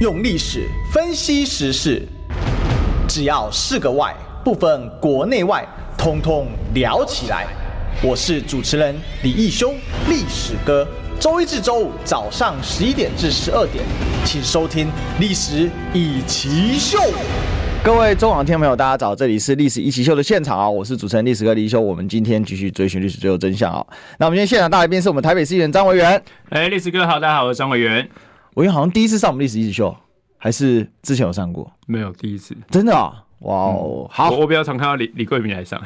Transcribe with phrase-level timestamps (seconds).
[0.00, 2.00] 用历史分析时事，
[3.06, 5.62] 只要是个“外”，不分国内外，
[5.98, 7.46] 通通聊起来。
[8.02, 9.74] 我是主持人李义修，
[10.08, 10.88] 历史哥。
[11.20, 13.84] 周一至周五早上十一点至十二点，
[14.24, 14.86] 请收听
[15.20, 16.98] 《历史一奇秀》。
[17.84, 21.78] 各位中网听众朋友，大家早，这里是《历史一奇秀》的现场啊，我是主持人历史哥李义修。
[21.78, 23.86] 我们今天继续追寻历史，最后真相啊。
[24.18, 26.22] 那我们今天现场大来宾是我们台北市议员张维元。
[26.48, 28.08] 哎，历史哥好，大家好，我是张维元。
[28.54, 29.94] 维元好像第一次上我们历史一起秀，
[30.38, 31.70] 还是之前有上过？
[31.86, 32.56] 没有，第一次。
[32.70, 33.24] 真的啊？
[33.40, 35.80] 哇哦，好，我我比较常看到李李桂明来上，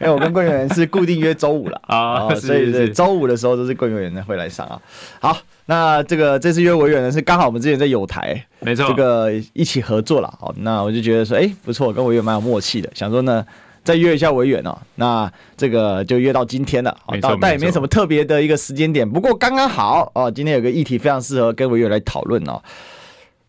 [0.00, 4.80] 因 为我跟桂圆是固定约周五了 啊，所以是周五的时候都是桂元会来上啊。
[5.20, 10.38] 好，那这个这次约维元呢是刚好我们之前在友台，没错，这个一起合作了。
[10.40, 13.44] 好，那我就觉得说，哎、欸，不错，跟维元蛮有默契的，想说呢
[13.88, 14.76] 再约一下维元哦。
[14.96, 20.30] 那这个就约到今天了，好，但也没什么特别的一个时间点，不过刚刚好哦。
[20.30, 22.62] 今天有个议题非常适合跟维元来讨论哦，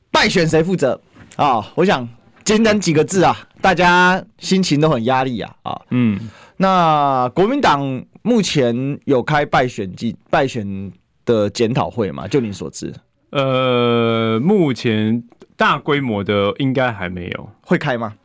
[0.10, 1.02] 败选谁负责
[1.36, 1.70] 啊？
[1.76, 2.08] 我想。
[2.46, 6.20] 简单几个字啊，大家心情都很压力啊啊，嗯，
[6.58, 10.92] 那国民党目前有开败选季败选
[11.26, 12.28] 的检讨会吗？
[12.28, 12.92] 就你所知，
[13.30, 15.24] 呃，目前
[15.56, 18.16] 大规模的应该还没有，会开吗？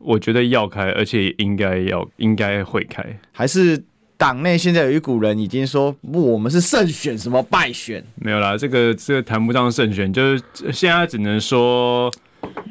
[0.00, 3.80] 我觉得要开，而且应该要应该会开，还是
[4.16, 8.04] 党内现在有一股人已经说不，我们是胜选，什么败选？
[8.16, 12.12] 没有啦，这个这个谈不上胜选，就是现在只能说。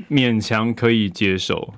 [0.10, 1.72] 勉强可以接受，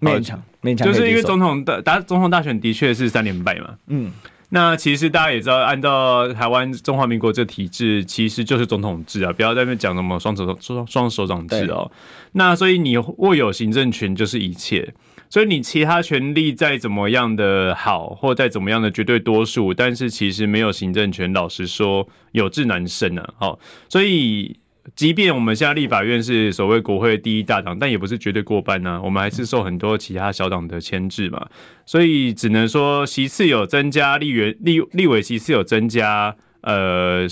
[0.00, 3.74] 勉强勉强，就是因为总统大打总统大选的确是三连败嘛。
[3.88, 4.10] 嗯，
[4.54, 11.90] 那其实大家也知道，按照台湾中华民国这个体制，其实就是总统制啊，不要在那边讲什么双手双双手掌制哦。
[12.32, 14.94] 那所以你握有行政权就是一切，
[15.28, 23.34] 所以你其他权力再怎么样的好，或再怎么样的绝对多数，但是其实没有行政权，老实说有志难伸啊。
[23.36, 24.56] 好，所以。
[24.94, 31.48] 即便我们现在立法院是所谓国会第一大党，但也不是绝对过半呢、我们还是受很多其他小党的牵制嘛，
[31.86, 37.26] 所以只能说席次有增加，立员立立委席次有增加，呃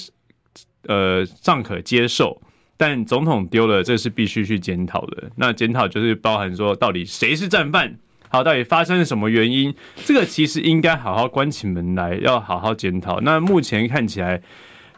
[0.86, 2.40] 呃尚可接受。
[2.78, 5.30] 但总统丢了，这是必须去检讨的。
[5.36, 7.96] 那检讨就是包含说，到底谁是战犯？
[8.30, 9.72] 好，到底发生了什么原因？
[10.06, 13.20] 这个其实应该好好关起门来，要好好检讨。
[13.20, 14.40] 那目前看起来。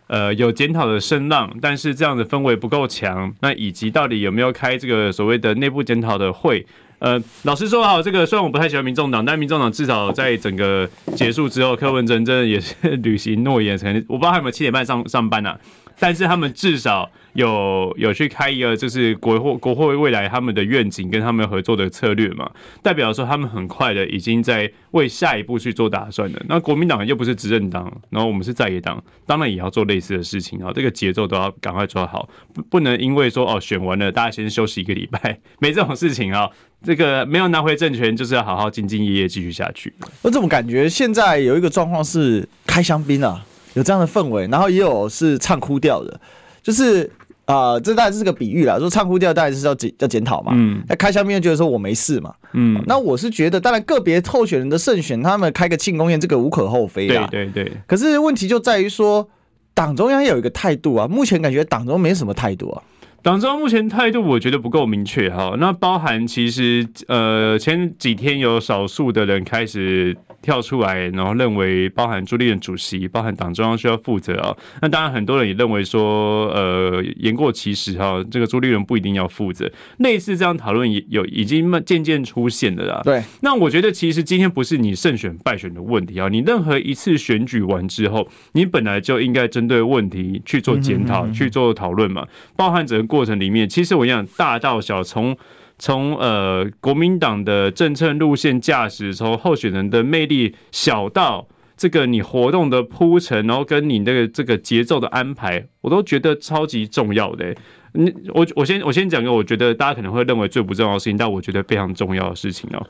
[0.07, 3.35] 呃，有检讨的声浪，但是这样的氛围不够强。
[3.41, 6.67] 那以及到底有没有开这个所谓的内部检讨的会？
[7.01, 15.59] 呃，老实说哈，这个虽然我不太喜欢民众党，但民众党至少在整个结束之后，柯文哲真的也是 履行诺言，可能我不知道他有没有七点半上上班呢、啊？
[16.05, 17.11] 但是他们至少。
[17.35, 22.49] 有有去开一个，就是国会国会未来他们的愿景跟他们合作的策略嘛，
[22.81, 26.41] 代表说他们很快的已经在为下一步去做打算了。
[26.49, 30.71] 那国民党又不是执政党，然后我们是在野党，当然也要做类似的事情啊。
[30.73, 36.49] 这个节奏都要赶快抓好，不不能因为说哦选完了大家先休息一个礼拜， 没这种事情啊。
[36.85, 39.93] 这个没有拿回政权，就是要好好兢兢业业继续下去。
[40.23, 43.45] 我怎么感觉现在有一个状况是开香槟啊，
[43.75, 46.21] 有这样的氛围，然后也有是唱哭调的，
[46.63, 47.11] 就是。
[47.47, 48.79] 啊、呃，这当然是个比喻啦。
[48.79, 50.53] 说唱哭调当然是要检要检讨嘛。
[50.55, 50.83] 嗯。
[50.89, 52.35] 那开香槟觉得说我没事嘛。
[52.55, 52.83] 嗯。
[52.87, 57.29] 那我是觉得，当然个别候选人的胜选，他们开个庆功宴，这个无可厚非啦。
[57.31, 57.73] 对对对。
[57.87, 59.29] 可是问题就在于说，
[59.75, 61.07] 党中央有一个态度啊。
[61.07, 62.83] 目前感觉党中没什么态度啊。
[63.25, 65.55] 党中央目前态度我觉得不够明确哈。
[65.59, 70.15] 那包含其实呃前几天有少数的人开始。
[70.45, 74.55] 跳出来，然后认为包含朱立伦主席，包含党中央需要负责啊。
[74.83, 79.73] 那当然，很多人也认为说，呃，言过其实哈，这个朱立伦不一定要负责。
[80.01, 83.01] 类似这样讨论也有已经渐渐出现了啦。
[83.03, 83.23] 对。
[83.41, 92.29] 那我觉得其实今天不是你胜选败选的问题啊，你任何一次选举完之后，你本来就应该针对问题去做检讨、去做讨论嘛。
[92.55, 95.37] 包含整个过程里面，其实我讲大到小，从
[95.79, 107.55] 从呃国民党的政策路线驾驶，从候选人的魅力小到这个你活动的铺陈，然后跟你那个这个节奏的安排，我都觉得超级重要的。
[107.93, 112.85] 你我我先我先讲个我觉得大家可能会认为最不重要的事情，但我觉得非常重要的事情哦。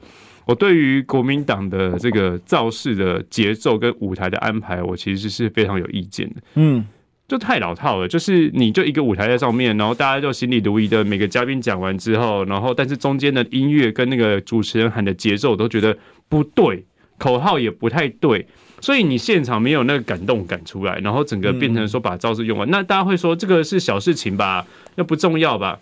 [0.46, 6.36] 我对于国民党的这个造势的节奏跟舞台的安排，我其实是非常有意见的。
[6.54, 6.86] 嗯。
[7.26, 15.96] 就太老套了，就是你就一个舞台在上面，然后大家就心里如一的，每个嘉宾讲完之后，然后但是中间的音乐跟那个主持人喊的节奏，我都觉得
[16.28, 16.84] 不对，
[17.16, 18.46] 口号也不太对，
[18.80, 24.66] 所以你现场没有那个感动感出来，然后整个变成说把招式用完，那大家会说这个是小事情吧，
[24.96, 25.78] 那不重要吧？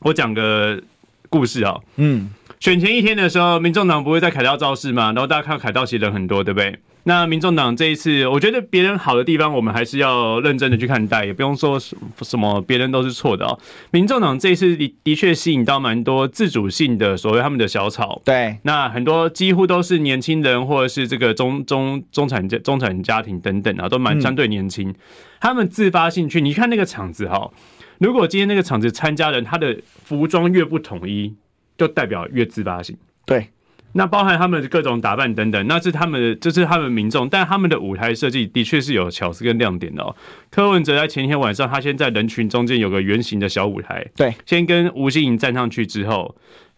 [0.00, 0.82] 我讲个
[1.30, 2.28] 故事啊，嗯，
[2.58, 5.12] 选前一天的时候，民众党不会在凯道造势嘛？
[5.12, 6.76] 然后大家看到凯道其实人很多，对不对？
[7.08, 13.56] 那民众党这一次，我觉得别人好的地方，我们还是要认真的去看待，也不用说什么别人都是错的哦。
[13.92, 24.92] 民众党这一次的的确吸引到蛮多自主性的所谓他们的小草，对，那很多几乎都是年轻人或者是这个中中中产家中产家庭等等啊，都蛮相对年轻，
[25.40, 27.52] 他们自发性去，你看那个场子哈，
[28.00, 31.36] 如果今天那个场子参加人他的服装越不统一，
[31.78, 33.50] 就代表越自发性，对。
[33.96, 40.14] 那包含他们的各种打扮等等，那是他们的，这是他们民众，但他们的舞台设计的确是有巧思跟亮点的哦。
[40.50, 46.36] 柯文哲在前一天晚上，他先在人群中间有个圆形的小舞台，对，先跟吴欣颖站上去之后，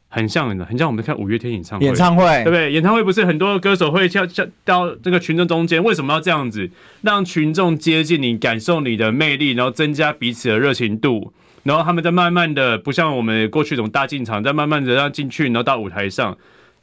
[0.09, 2.73] 很像很像我们看五月天演唱会，演唱会对不对？
[2.73, 6.70] 演唱会不是很多歌手会跳跳到这个群众中间，为什么要这样子？
[7.03, 11.32] 让群众接近你，感受你的魅力，然后增加彼此的热情度，
[11.65, 16.38] 然后他们在慢慢的，不像我们过去这种大进场，在慢慢的让进去，然后到舞台上。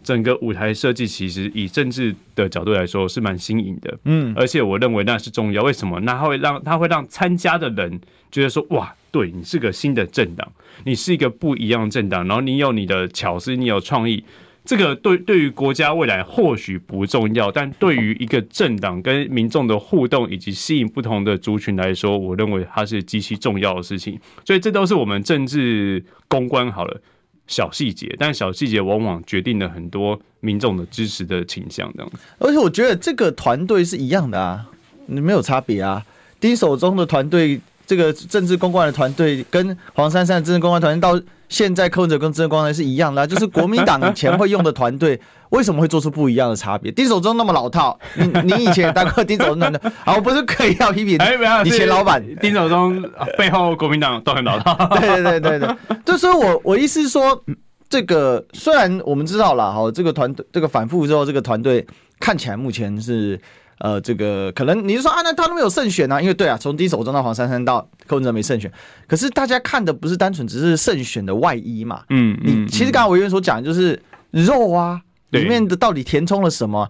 [0.06, 5.64] 整个舞台设计其实以政治的角度来说是蛮新颖的，嗯，而且我认为那是重要。
[5.64, 6.00] 为什么？
[6.02, 8.00] 那它会让它会让参加的人
[8.32, 10.48] 觉得说，哇，对你是个新的政党，
[10.84, 14.24] 你是一个不一样的政党，然后你有你的巧思，你有创意，
[14.64, 24.20] 这个对对于国家未来或许不重要，但对于一个政党跟民众的互动以及吸引不同的族群来说，我认为它是极其重要的事情。
[24.46, 27.02] 所以这都是我们政治公关好了。
[27.48, 32.12] 小细节，但小细节往往决定了很多民众的支持的倾向，这样。
[32.40, 34.66] 而且我觉得这个团队是一样的啊，
[35.06, 36.06] 你没有差别啊。
[36.40, 41.26] 丁手中的团队，这个政治公关的团队，跟黄珊珊的政治公关团队到。
[41.48, 45.18] 现在柯文哲跟曾光是一样的，就是国民党以前会用的团队，
[45.50, 46.92] 为什么会做出不一样的差别？
[46.92, 51.20] 丁守中那么老套，你你以前也当过丁守中的，好，不是可以要批评？
[51.64, 53.00] 以前老板丁守中
[53.38, 54.74] 背后国民党都很老套。
[55.00, 57.40] 对对对对对，就是我我意思是说，
[57.88, 61.86] 这个虽然我们知道了，哈，这个团队这个反复之后，这个团队
[62.20, 63.40] 看起来目前是。
[63.80, 66.22] 呃，这个可能你是说啊，那他都没有胜选啊？
[66.22, 68.72] 因为对啊，从第一手中到黄珊珊到柯文哲没胜选，
[69.08, 72.04] 可是大家看的不是单纯只是胜选的外衣嘛？
[72.10, 74.02] 嗯，嗯你其实刚刚委员所讲的就是
[74.32, 75.02] 肉啊，
[75.32, 76.90] 里面的到底填充了什么？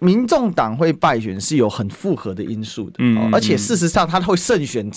[0.00, 4.90] 民众党会败选是有很复合的因素的，嗯，而且事实上他会胜选，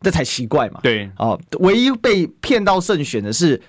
[0.00, 0.78] 这才奇怪嘛。
[0.82, 3.60] 对，哦，唯一被骗到胜选的是。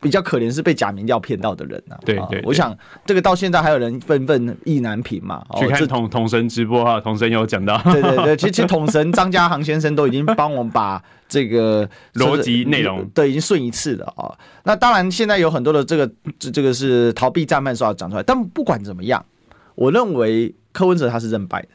[0.00, 5.44] 比较可怜是被假名调骗到的人呐、啊，对对，对，我想这个到现在还有人愤愤意难平嘛。
[5.58, 14.32] 去看统统神直播哈，统神有讲到， 对对对，其实其实统神张家航先生都已经帮我们把这个 逻辑内容对已经顺一次了啊。
[14.64, 19.24] 那当然现在有很多的这个这这个是逃避战犯说要讲出来，但不管怎么样，
[19.74, 21.68] 我认为柯文哲他是认败的，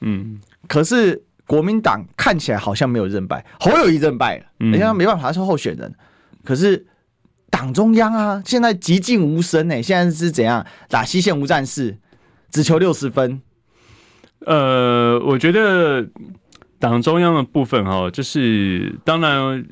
[0.00, 5.94] 嗯，可是国民党看起来好像没有认败，侯友宜认败了，人家没办法他是候选人，
[6.44, 6.86] 可是。
[7.50, 11.96] 党中央啊，现在寂静无声哎，现在是怎样打西线无战事，
[12.50, 13.40] 只求六十分。
[14.40, 16.06] 呃，我觉得
[16.78, 19.64] 党中央的部分哈，就是当然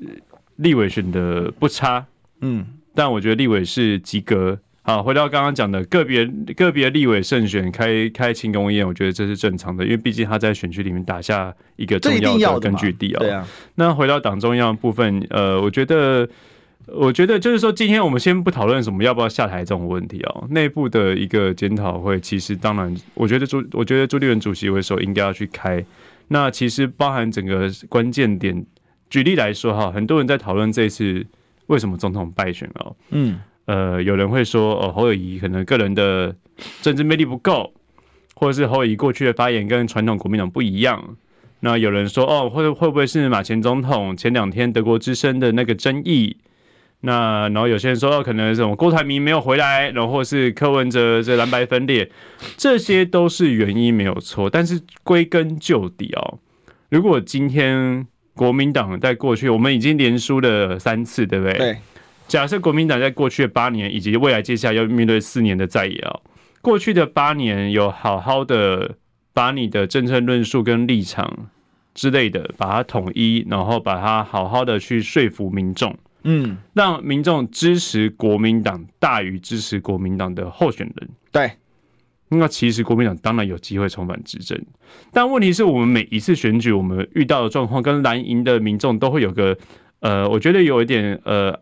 [0.56, 2.06] 立委选的不差，
[2.40, 4.58] 嗯，但我觉得立委是及格。
[4.82, 6.26] 好，回到刚刚讲的个别
[6.56, 13.18] 个别立委胜选开开庆功宴，我觉得这是正常的，因为毕竟他在选区里面打下一个重要的根据地啊。
[13.18, 13.46] 对啊。
[13.74, 16.26] 那回到党中央的部分，呃，我觉得。
[16.86, 20.46] 我觉得就是说，今天我们先不讨论什么要不要下台这种问题哦。
[20.50, 25.84] 内部的一个检讨会，其实当然，我觉得朱，我觉得朱立伦主席为首应该要去开。
[26.28, 28.64] 那其实包含整个关键点，
[29.10, 31.26] 举例来说哈，很多人在讨论这一次
[31.66, 32.94] 为什么总统败选哦。
[33.10, 36.34] 嗯，呃，有人会说哦，侯友谊可能个人的
[36.82, 37.72] 政治魅力不够，
[38.36, 41.16] 或者是侯友宜过去的发言跟传统国民党不一样。
[41.60, 46.36] 那有人说哦，会会不会是马前总统前两天德国之声的那个争议？
[47.06, 52.10] 那然后有些人说，可能这种郭台铭没有回来，然后是柯文哲这蓝白分裂，
[52.56, 54.50] 这些都是原因没有错。
[54.50, 56.40] 但是归根究底哦，
[56.90, 61.56] 如果今天国民党在过去我们已经连输了三次，对不对？
[61.56, 61.76] 对。
[62.26, 66.18] 假设国民党在过去的八年以及未来接下来要面对四年的在野啊，
[66.60, 68.96] 过去的八年有好好的
[69.32, 71.48] 把你的政策论述跟立场
[71.94, 75.96] 之类的把它统一，然后把它好好的去说服民众。
[76.28, 81.08] 嗯，让民众支持国民党大于支持国民党的候选人。
[81.30, 81.52] 对，
[82.30, 84.60] 那其实国民党当然有机会重返执政，
[85.12, 89.56] 但问题是我们每一次选举，我们遇到的状况跟蓝营的民众都会有个
[90.00, 91.56] 呃，我觉得有一点呃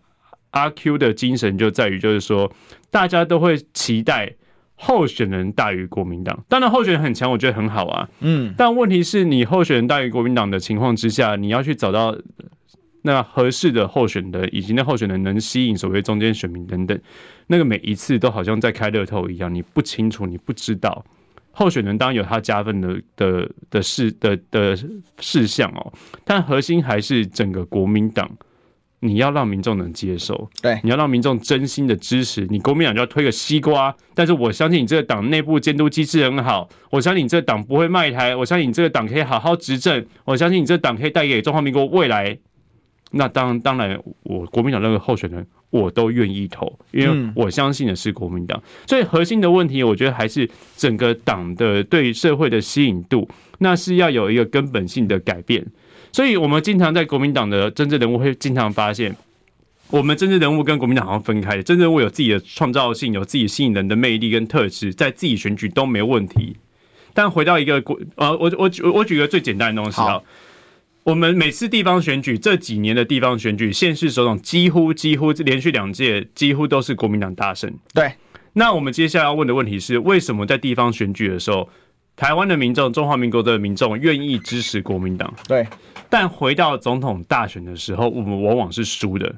[0.52, 2.50] 阿 Q 的精神，就在于就是说，
[2.90, 4.33] 大家都会期待
[4.76, 6.42] 候选人大于国民党。
[6.49, 8.09] 当然候选人很强，我觉得很好啊。
[8.21, 12.16] 嗯，但问题是你候选人大于国民党的情况之下，你要去找到。
[13.06, 16.99] 那合适的候选人，以及那候选人能吸引所谓中间选民等等，
[17.49, 21.04] 那个每一次都好像在开乐透一样，你不清楚，你不知道，
[21.52, 24.75] 候选人当然有他加分的的的事的的
[25.20, 25.92] 事项哦，
[26.25, 28.30] 但核心还是整个国民党。
[29.00, 33.94] 你要让民众能接受，对，你要让民众真心的支持你，国民党就要推个西瓜。
[34.14, 42.38] 但是我相信你这个党内部监督机制很好，我相信你这个党不会卖台，我相信你这个党可以好好执政，我相信你这个党可以带给中华民国未来。
[43.16, 48.62] 那当当然，我国民党任何候选人我都愿意投，因为我相信的是国民党。
[48.87, 53.28] 所以核心的问题，我觉得还是整个党的对社会的吸引度，
[53.59, 55.64] 那是要有一个根本性的改变。
[56.12, 59.16] 所以，我们经常在国民党的政治人物会经常发现，
[59.90, 61.62] 我们政治人物跟国民党好像分开的。
[61.62, 66.56] 政治人物有自己的创造性，有自己吸引人的魅力跟特质，在自己选举都没问题。
[67.12, 70.21] 但回到一个国，呃，我我举我举个最简单的东西啊，
[71.04, 77.70] 我们每次地方选举这几年的地方选举，县市首长几乎几乎连续两届几乎都是国民党大胜。
[77.92, 78.14] 对，
[78.54, 81.68] 那我们接下来要问的问题是，为什么在地方选举的时候，
[82.16, 85.32] 台湾的民众、中华民国的民众愿意支持国民党？
[85.46, 85.66] 对。
[86.08, 89.34] 但回到总统大选的时候，我们往往是输的，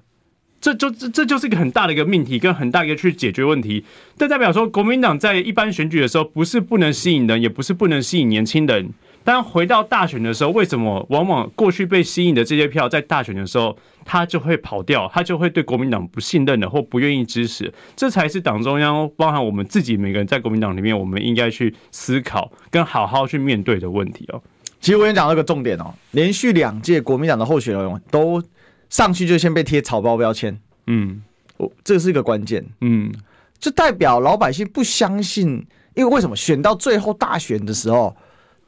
[0.61, 3.85] 这就这这就是一个很大的一个命题，跟很大一个去解决问题。
[4.17, 8.91] 这代表说，国民党在一般选举的时候，不是不能吸引人，也不是不能吸引年轻人。
[9.27, 17.75] 但回到大选的时候，为什么往往过去被吸引的这些票，在大选的时候，他就会跑掉，他就会对国民党不信任的，或不愿意支持？
[17.97, 24.41] 这才是党中央，包含我们自己每个人在国民党里面，我们应该去思考跟好好去面对的问题哦。
[24.81, 28.41] 其实我跟你讲那个重点哦，连续两届国民党的候选人都
[28.89, 30.57] 上去就先被贴草包标签，
[30.87, 31.21] 嗯，
[31.57, 33.13] 我这是一个关键，嗯，
[33.59, 38.17] 就代表老百姓不相信，因为为什么选到最后大选的时候，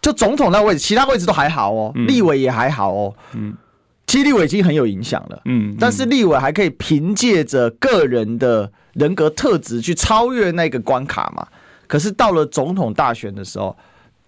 [0.01, 3.55] 就总统那位置，其他位置都还好哦，立委也还好哦，嗯，
[4.07, 11.47] 其实立委已经很有影响了，嗯，但是立委还可以凭借着个人的人格特质去超越那个关卡嘛，
[11.87, 13.77] 可是到了总统大选的时候。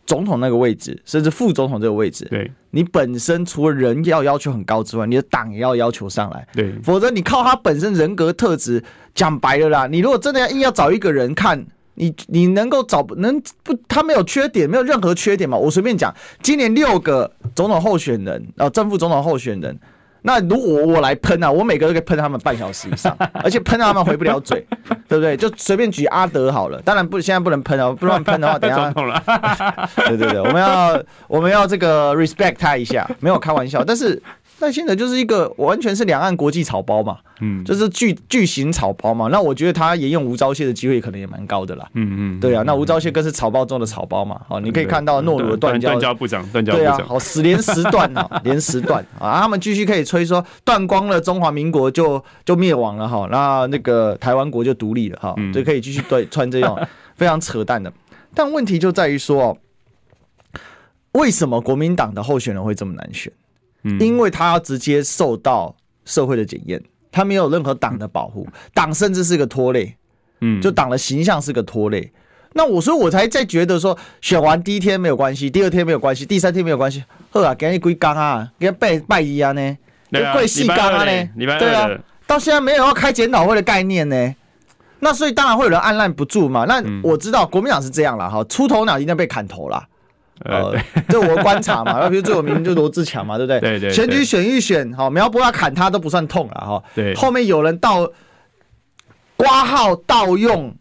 [0.07, 8.83] 总统那个位置，甚至副总统这个位置，对，你本身除了人要要求很高之外，你的党也要要求上来，对，否则你靠他本身人格特质，
[9.15, 11.65] 讲白了啦，你如果真的要硬要找一个人看，
[12.01, 15.55] 你你能够找能不他没有缺点，没有任何缺点嘛？
[15.57, 19.79] 我随便讲，今年六个总统候选人，然后正副总统候选人。
[20.23, 23.15] 那如果我来喷啊，我每个都可以喷他们半小时以上，
[23.45, 24.67] 而且喷到他们回不了嘴，
[25.09, 25.37] 对不对？
[25.37, 28.91] 就随便举阿德好了，当然不，现在不能喷啊，不乱喷的话，等下。
[30.09, 34.23] 对对对，我们要我们要这个 respect 他一下，没有开玩笑，但是。
[34.61, 39.29] 赖清德就是一个完全是两岸国际草包嘛，嗯，就是巨巨型草包嘛。
[39.29, 42.63] 那我觉得他沿用吴钊燮的机会可能也蛮高的啦，嗯嗯，对啊。
[42.67, 56.79] 那吴钊燮更是草包中的草包嘛，好，你可以看到诺鲁的断交，断交部长，断交部长，对啊，好，死连十断啊， 连十断啊，他们继续可以吹说断光了中华民国就就灭亡了哈，那那个台湾国就独立了哈，就可以继续对穿这种
[57.17, 57.91] 非常扯淡的。
[58.35, 59.57] 但问题就在于说，
[61.13, 63.33] 为什么国民党的候选人会这么难选？
[63.99, 69.97] 因为他要直接受到社会的检验，他没有任何党的保护，党甚至是个拖累，
[70.41, 72.13] 嗯，就党的形象是个拖累。
[72.53, 79.77] 那我说我才在觉得说，选完第一天没有关系，第二天没有关系，第三天没有关系，呵啊，给你归刚啊，给他拜拜一啊呢，
[80.33, 81.89] 跪细刚啊呢，对啊，
[82.27, 84.35] 到现在没有要开检讨会的概念呢，
[84.99, 86.65] 那所以当然会有人按捺不住嘛。
[86.65, 89.87] 那我知道国民党是这样了哈，出头鸟一定被砍头了。
[90.45, 90.75] 呃，
[91.09, 93.61] 这我观察嘛，然 后比如最有名就罗志强嘛，对不对？
[93.61, 93.91] 对对。
[93.91, 96.83] 选举选一选，好，苗博雅砍他都不算痛了哈。
[96.95, 97.15] 对。
[97.15, 98.11] 后面有人盗
[99.37, 100.75] 挂号盗用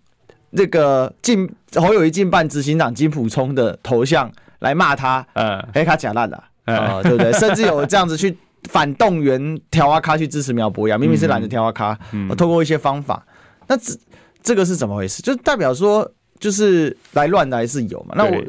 [0.56, 7.32] 这个进侯友谊进办执行长金普聪的头像来骂他，呃，黑卡假烂的，啊，对不对？
[7.34, 8.38] 甚至有这样子去
[8.70, 11.98] 反动员条阿卡去支持苗博雅，明明是懒得条阿卡，
[12.30, 13.26] 我透过一些方法，
[13.68, 13.94] 那这
[14.42, 15.22] 这个是怎么回事？
[15.22, 18.16] 就代表说，就是来乱的还是有嘛？
[18.16, 18.42] 那我。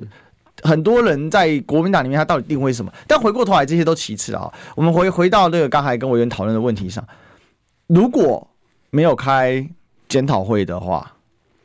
[0.63, 2.93] 很多人在国民党里面，他到底定位什么？
[3.07, 4.53] 但回过头来，这些都其次啊。
[4.77, 7.07] 我们回回到那个刚才跟委员讨论的问题上，
[7.87, 8.47] 如果
[8.91, 9.69] 没有开
[10.09, 11.17] 检讨会的话，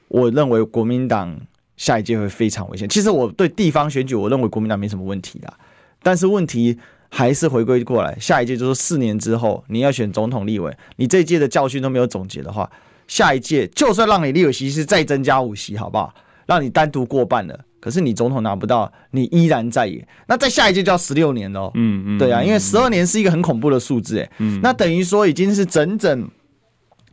[0.07, 1.35] 我认为国民党
[1.77, 2.87] 下一届会非常危险。
[2.87, 5.53] 其实我对地方选举，我认为国民党没什么问题的。
[6.01, 6.77] 但是问题
[7.09, 12.69] 还是回归过来，下一届就是四年之后，你要选总统、立委，你这一届的教训都没有总结的话，
[13.07, 16.13] 下一届就算让你立委席次再增加五席，好不好？
[16.45, 17.59] 让你单独过半了。
[17.85, 20.07] 可是你总统拿不到，你依然在野。
[20.25, 21.69] 那在下一届就要十六年喽。
[21.75, 24.31] 嗯嗯，对啊，因为十二年是一个很恐怖的数字，哎。
[24.39, 24.59] 嗯。
[24.59, 26.27] 那等于说已经是整整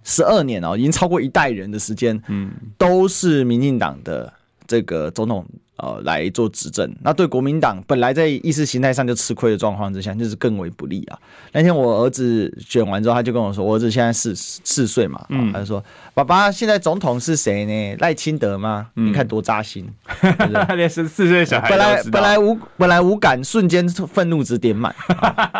[0.03, 2.19] 十二年哦，已经超过一代人的时间。
[2.29, 2.51] 嗯。
[2.79, 4.33] 都是民进党的
[4.67, 11.19] 这个总统呃来做执政，那对国民党本来在意识形态上就吃亏的状况之下，就是更为不利啊。
[11.53, 15.83] 那天我儿子选完之后，他就跟我说，我儿子现在四四岁嘛，嗯，他就说，
[16.15, 17.97] 爸爸现在总统是谁呢？
[18.01, 18.89] 赖清德吗？
[18.97, 24.95] 嗯、你看多扎心， 他 连十四岁小孩本来本来无本来无感，瞬间愤怒值点满，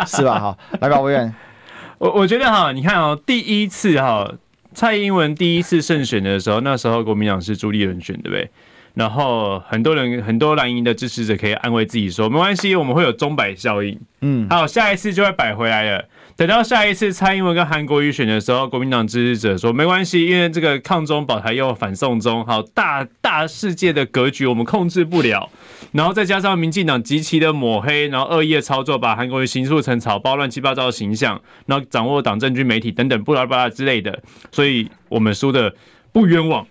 [0.07, 0.39] 是吧？
[0.39, 1.33] 哈，来吧，委员，
[1.97, 4.31] 我我觉得哈，你看哦，第一次哈。
[4.75, 8.49] 蔡英文第一次胜选的时候，那时候国民党是朱立伦选，对不对？
[8.93, 16.05] 然后很多人很多蓝营的支持者可以安慰自己说，没关系，我们会有钟摆效应，嗯，好，下一次就会摆回来了。
[16.35, 25.49] 等到下一次蔡英文跟韩国瑜选的时候，国民党支持者说没关系，因为这个抗中保台又反送中，好，大大世界的格局我们控制不了。
[25.91, 34.19] 然后再加上民进党极其的抹黑，然后恶意的操作，把韩国瑜形塑成草包、乱七八糟的形象，然后掌握党政军媒体等等，不拉巴拉之类的，
[34.51, 35.75] 所以我们输的
[36.11, 36.65] 不冤枉。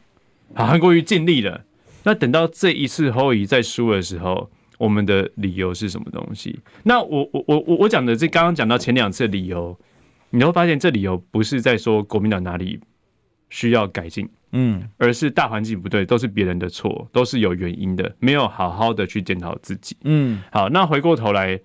[0.54, 1.60] 好，韩国瑜尽力了。
[2.04, 6.58] 那等到这一次侯友宜再输的时候，我们的理由是什么东西？
[6.84, 9.78] 那我我我我我讲的这刚刚讲到前两次的理由，
[10.30, 12.80] 你会发现这理由不是在说国民党哪里
[13.50, 14.28] 需要改进。
[14.54, 19.96] 嗯，而是大环境不对，都是别人的错，都是有原因的，没有好好的去检讨自己。
[20.02, 21.58] 嗯，好，那回过头来，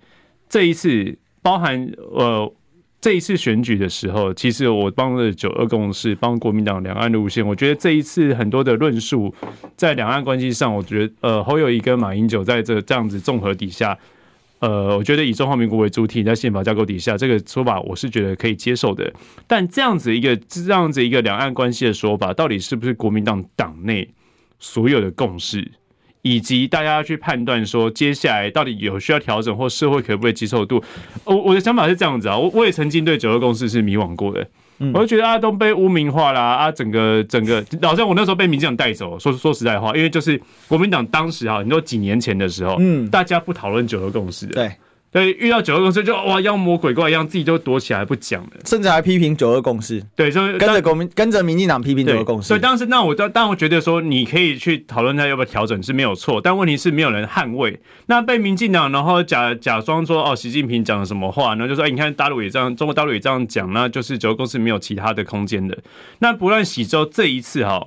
[0.48, 2.50] 这一次包含呃
[3.00, 9.32] 这一次选举的时候，其实我帮了九二共识，帮国民党两岸路线，我觉得这一次很多的论述
[9.76, 13.96] 在两岸关系上，我觉得呃侯友宜跟马英九在这这样子综合底下。
[14.60, 19.08] 呃，我觉得以中华民国为主体，在宪法架构底下，这个说法我是觉得可以接受的。
[19.46, 24.08] 但这样子一个这样子一个两岸关系的说法，到底是不是国民党党内
[24.58, 25.70] 所有的共识，
[26.28, 30.82] 以及大家要去判断说，接下来到底有需要调整或社会可不可以接受度？
[31.24, 34.46] 我我的想法是这样子啊，我我也曾经对九二共识是迷惘过的。
[34.94, 39.18] 我就觉得阿东被污名化啦，啊，整个整个，好像我那时候被民进党带走。
[39.18, 44.70] 说说实在话，因为就是国民党当时啊，你说几年前的时候，嗯，大家不讨论九二共识，对。
[45.10, 50.02] 对，遇到九二共识就哇妖魔鬼怪一样，自己都躲起来不讲了，甚至还批评九二共识。
[50.14, 52.48] 对，就跟着国民跟着民进党批评九二共识。
[52.48, 57.80] 所以当时那我当当然我觉得说你可以去讨论他要不要调整是没有错，但问题是没有人捍卫。
[58.06, 65.76] 那被民进党然后假假装说哦习近平讲了什么话，然后就说哎你看大陆也这样，中国大陆也这样讲，那就是九二共识没有其他的空间的。
[66.18, 67.86] 那不论喜洲这一次哈。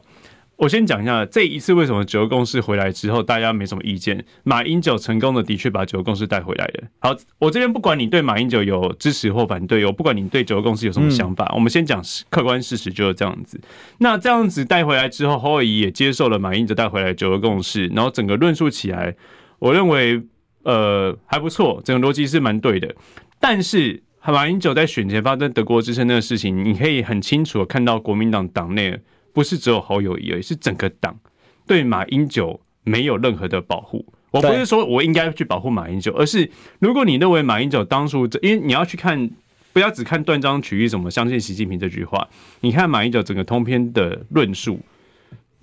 [0.62, 4.24] 我先讲一下这一次为什么九二共识回来之后大家没什么意见。
[4.44, 6.84] 马英九成功的的确把九二共识带回来了。
[7.00, 13.60] 好，我这边不管你对马英九有支持或反对，我不管你对九二共识有什么想法，我们先讲客观事实就是这样子。
[13.98, 19.16] 那这样子带回来之后，侯友谊也接受了马英九带回来九二共识，然后整个论述起来，
[19.58, 20.22] 我认为
[20.62, 22.94] 呃还不错，整个逻辑是蛮对的。
[23.40, 29.00] 但是马英九在选前发生德国之声那个事情，你可以很清楚的看到国民党党内。
[29.34, 31.18] 不是只有侯友宜而已，是整个党
[31.66, 34.06] 对马英九没有任何的保护。
[34.32, 39.30] 我不是说我应该去保护马英九，而是如果你认为马英九当初，因为你要去看，
[39.74, 42.26] 不要只看断章取义，什么相信习近平这句话。
[42.62, 44.80] 你看马英九整个通篇的论述，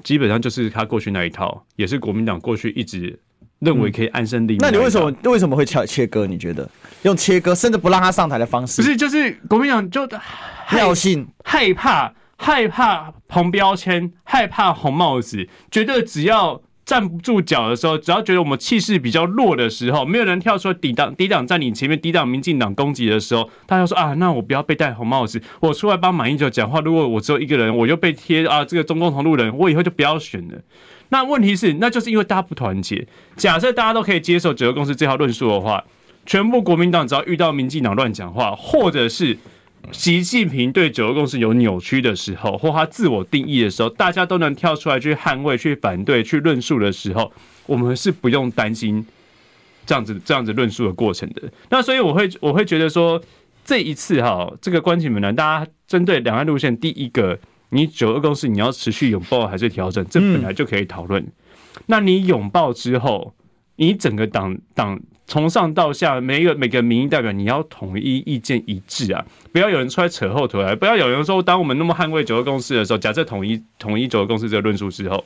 [0.04, 3.18] 基本上就是他过去那一套，也是国民党过去一直
[3.61, 4.59] 认为可以安身立命。
[4.61, 6.26] 那你为什么为什么会切切割？
[6.26, 6.70] 你觉得
[7.04, 8.83] 用切割甚至不让他上台的方式？
[8.83, 10.07] 不是，就是国民党就
[10.72, 12.12] 尿性害怕。
[12.40, 26.81] 害怕红标签，害怕红帽子，觉得只要站不住脚的时候，只要觉得我们气势比较弱的时候，没有人跳出抵挡、抵挡在你前面、抵挡民进党攻击的时候，大家说啊，那我不要被戴红帽子，我出来帮马英九讲话。
[26.81, 30.55] 如果我只有一个人，我就被贴啊，这个中共同路人，我以后就不要选了。
[31.11, 33.07] 那问题是，那就是因为大家不团结。
[33.37, 35.85] 假设大家都可以接受九二共识这条论述的话，
[36.24, 39.37] 全部国民党只要遇到民进党乱讲话，或者是。
[39.92, 47.33] 习近平对九二共识有扭曲的时候，或他自我定义的时候，大家都能跳出来去捍卫、去反对、去论述的时候，
[47.66, 49.05] 我们是不用担心
[49.87, 51.42] 这样子、这样子论述的过程的。
[51.70, 53.20] 那所以我会我会觉得说，
[53.64, 57.38] 这一次哈，这个关起门来，大家针对两岸路线，第一个，
[57.70, 61.27] 你九二共识你要持续拥抱还是调整，这本来就可以讨论。
[61.87, 63.35] 那你拥抱之后，
[63.77, 65.01] 你整个党党。
[65.28, 69.22] 从上到下，每一个每个民意代表，你要统一意见一致啊！
[69.52, 75.22] 不要有人出来扯后腿来，不要有人说，当我们那么捍卫九二共识的时候，假设统一统一九二共识这个论述之后，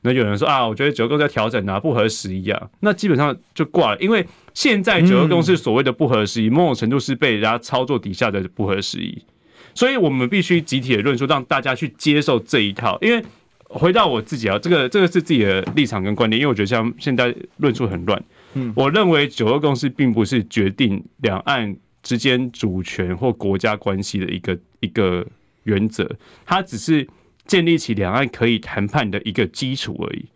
[0.00, 4.00] 那有人说啊，我觉得九二共识要调整啊，不合时宜啊，那基本上就挂了。
[4.00, 9.22] 因为现在九二共识所谓的不合时宜，某种程度是被人家操作底下的不合时宜，
[9.74, 12.96] 所以我们必须集体的论述，让大家去接受这一套。
[13.02, 13.22] 因为
[13.68, 18.24] 回到我自己啊，这个这个是自己的立场跟观点，因为我觉得像现在论述很乱。
[18.74, 25.26] 我认为九二共识并不是决定两岸之间主权或国家关系的一个一个
[25.64, 26.08] 原则，
[26.44, 27.06] 它只是
[27.46, 30.26] 建立起两岸可以谈判的一个基础而已。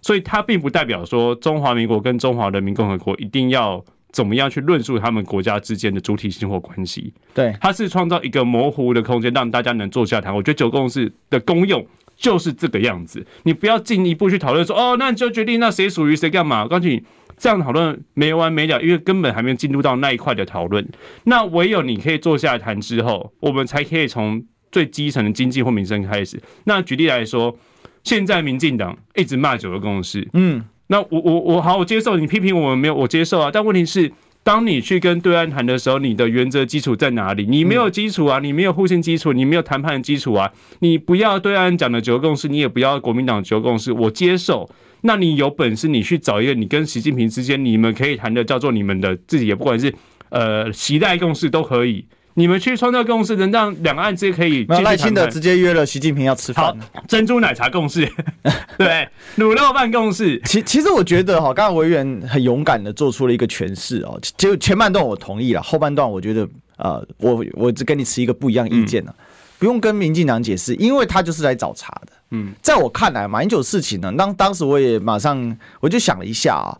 [0.00, 7.12] 所以它并不代表说中华民国跟中华人民共和国一定要怎么样去论述他们国家之间的主体性或关系。
[7.34, 10.34] 对，它是创造一个模糊的空间，让大家能坐下谈。
[10.34, 13.26] 我觉得九共识的功用就是这个样子。
[13.42, 16.62] 你不要进一步去讨论说，哦，那你就决定那谁属于谁干嘛？
[16.62, 17.02] 我告诉你，
[17.38, 20.86] 这样讨论没完没了，因为根本还没有进入到那一块的讨论。
[21.24, 26.40] 那唯有你可以坐下来谈之后，我们才可以从最基层的经济或民生开始。
[26.64, 27.56] 那举例来说。
[28.04, 33.50] 现在民进党一直骂九二共识，嗯，那我我我好，我接受你批评我们没有，我接受啊。
[33.52, 34.10] 但问题是，
[34.42, 37.44] 当你去跟对岸谈的时候，你的原则基础在哪里？
[37.44, 40.50] 你没有基础啊，你没有互信基础，你没有谈判的基础啊。
[40.78, 44.70] 你不要对岸讲的九二共识，你也不要国民党九二共识，我接受。
[45.02, 49.94] 那你有本事，你去找一个你跟习近平之间你们可以谈的，叫做你们的自己，也不管是
[50.30, 52.06] 呃习代共识都可以。
[52.34, 56.72] 你们去创造共识，能让两岸之间可以耐心的直接约了习近平要吃饭。
[57.08, 58.08] 珍珠奶茶共识，
[58.78, 59.08] 对，
[59.38, 60.40] 卤肉饭共识。
[60.44, 64.16] 其其实我觉得哈，刚刚委员很勇敢的做出了一个诠释哦。
[64.36, 69.24] 就前半段我同意了，后半段我觉得呃，我我只跟你持一个不一样意见呢，嗯、
[69.58, 72.12] 不用跟民进党解释，因为他就是来找茬的。
[72.30, 76.76] 嗯，在我看来，马英九事情呢，当当时我也马上我就想了一下啊。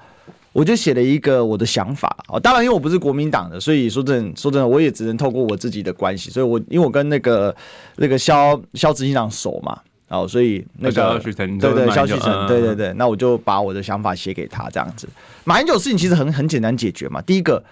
[0.55, 7.55] 我就写了一个我的想法啊，当然因为我不是国民党的，所以说真说真的，我也只能透过我自己的关系，所以我因为我跟那个
[7.97, 15.07] 那个肖肖执行长熟嘛，然后所以那个对对肖旭晨对对对，那我就把我的想法写给他这样子。
[15.45, 17.63] 马英九事情其实很很简单解决嘛，第一个。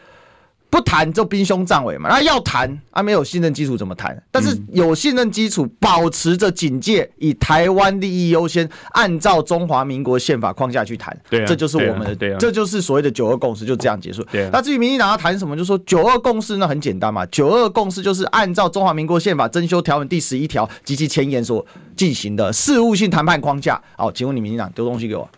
[0.69, 4.21] 不谈就兵凶战危嘛，那要谈啊，没有信任基础怎么谈？
[4.31, 14.23] 但是有信任基础，保持着警戒，以台湾利益优先，按照中华民国宪法框架去谈，对、啊，这就是我们的，对、啊，这就是所谓的九二共识，就这样结束。
[14.25, 23.81] 对、啊，那至于民进党要谈什么，就说九二共识，那很简单嘛，九二共识就是按照中华民国宪法增修条文第十一条及其前言所进行的事务性谈判框架。
[23.97, 25.29] 好，请问你民进党丢东西给我，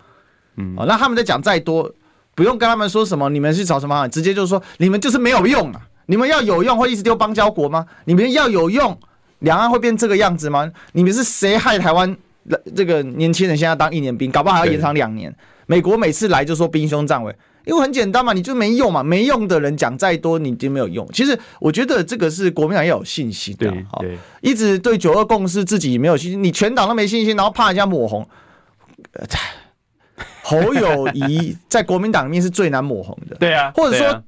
[0.57, 1.93] 嗯，好，那他们在讲再多。
[2.38, 4.07] 不用跟他们说什么，你们去找什么？
[4.07, 5.81] 直接就是说，你们就是没有用啊！
[6.07, 7.85] 你们要有用，会一直丢邦交国吗？
[8.05, 8.96] 你们要有用，
[9.40, 10.70] 两岸会变这个样子吗？
[10.92, 12.16] 你们是谁害台湾
[12.77, 15.35] 这个年轻人现在当一年兵，搞不好还要延长两年？
[15.66, 21.05] 美国每次来就说兵凶战危，因为很简单嘛，你就没用嘛，没用的人讲再多你就没有用。
[21.12, 24.01] 其实我觉得这个是国民党要有信心的，好，
[24.42, 28.24] 一直对九二共识自己没有信心，你全党都没信心，然后怕人家抹红。
[29.14, 29.27] 呃
[30.48, 34.22] 侯友谊在国民党里面是最难抹红的，对啊，或者说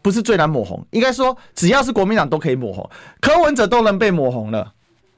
[0.00, 2.88] 不是最难抹红，应该说只要是国民党都可以抹红，
[3.20, 4.72] 柯文哲都能被抹红了，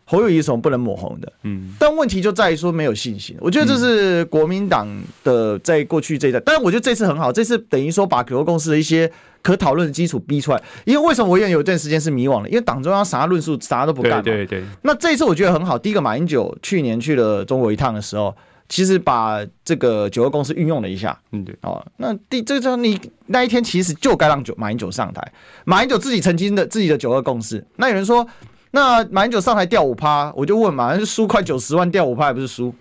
[0.07, 1.31] 侯友谊有什么不能抹红的？
[1.43, 4.89] 嗯，但问题就在于说没有信心，我觉得这是国民党
[5.23, 18.35] 的在过去这一代，但是我觉得这次很好，这次等于说把九二共识的一些可讨论的基础逼出来，因为为什么我也有一段时间是迷惘的，因为党中央啥论述啥都不干，对对对，那这一次我觉得很好，第一个马英九去年去了中国一趟的时候。
[18.69, 25.33] 其实把这个九二共识运用了一下，嗯对，哦，那第这个你那一天其实就该让九马英九上台，
[25.65, 27.67] 马英九自己曾经的自己的九二共识。
[27.77, 28.27] 那有人说，
[28.73, 32.75] 那马英九上台掉五趴，我就问嘛，是输快九十万掉五趴还不是输？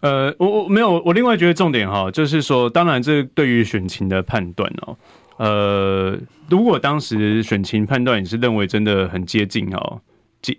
[0.00, 4.96] 呃，我我没有，我另外觉得重点哈，就是说，当然这对于选情的判断哦，
[5.38, 6.16] 呃，
[6.48, 10.00] 如果当时选情判断你是认为真的很接近哦。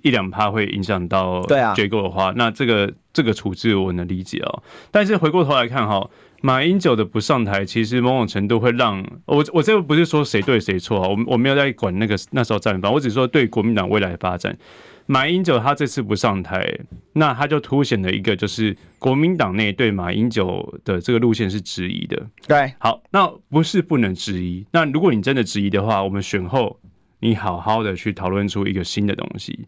[0.01, 1.41] 一两趴会影响到
[1.75, 4.63] 结构的话，那这个这个处置我能理解哦。
[4.91, 6.09] 但是回过头来看哈，
[6.41, 14.57] 马英九的不上台，其实某种程度会让我我这个不是说谁对谁错啊，我我没有在管那个那时候战犯，我只是说对国民党未来的发展，
[15.05, 16.79] 马英九他这次不上台，
[17.13, 22.25] 那他就凸显了一个就是国民党内对马英九的这个路线是质疑的。
[22.47, 26.79] 对，好，那不是不能质疑，那如果你真的质疑的话，我们选后。
[27.19, 29.67] 你好好的去讨论出一个新的东西，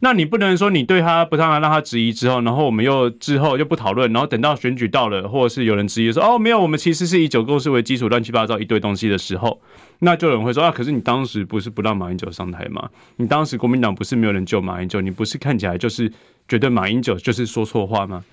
[0.00, 9.60] 那你不能说你对他不让他让他质疑之后，然后我们又之后又不讨论，然后等到选举到了，或者是有人质疑说哦没有，我们其实是以九共识为基础乱七八糟一堆东西的时候，
[10.00, 12.88] 那就有人会说啊，可是你当时不是不让马英九上台吗？
[13.16, 16.12] 你当时国民党不是没有人救马英九，你不是看起来就是
[16.46, 18.24] 觉得马英九就是说错话吗？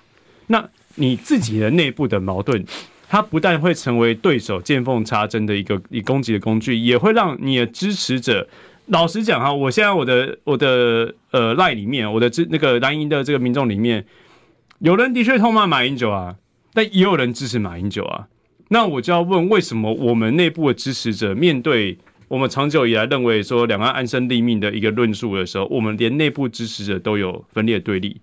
[0.46, 2.64] 那你自己的内部的矛盾。
[3.14, 8.48] 它不但会成为对手见缝插针的一个以攻击的工具，也会让你的支持者，
[8.86, 14.04] 老实讲哈，我现在我的我的呃赖里面，我的支那个蓝营的这个民众里面，
[14.80, 16.34] 有人的确痛骂马英九啊，
[16.72, 18.26] 但也有人支持马英九啊。
[18.70, 21.96] 那我就要问，为什么我们内部的支持者面对
[22.26, 28.20] 我们长久以来认为说两岸安身立命的一个论述的时候，我们连内部支持者都有分裂对立？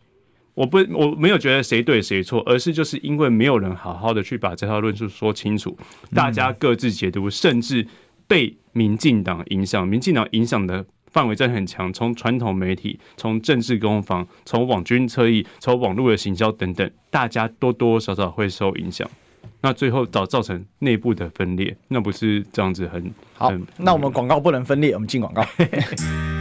[0.62, 5.76] 我不，我没有觉得谁对谁错，而是就是因为没有人好好的去把这套论述说清楚，
[6.13, 7.88] 大家各自解读，甚至
[8.28, 19.10] 被民进党影响，民进党影响的范围真的很强，从传统媒体，从政治攻防，从网军侧翼，从网络的行销等等，大家多多少少会受影响。
[19.63, 23.50] 那最后造造成内部的分裂，那不是这样子很好。
[23.50, 25.43] 很那我们广告不能分裂，我们进广告。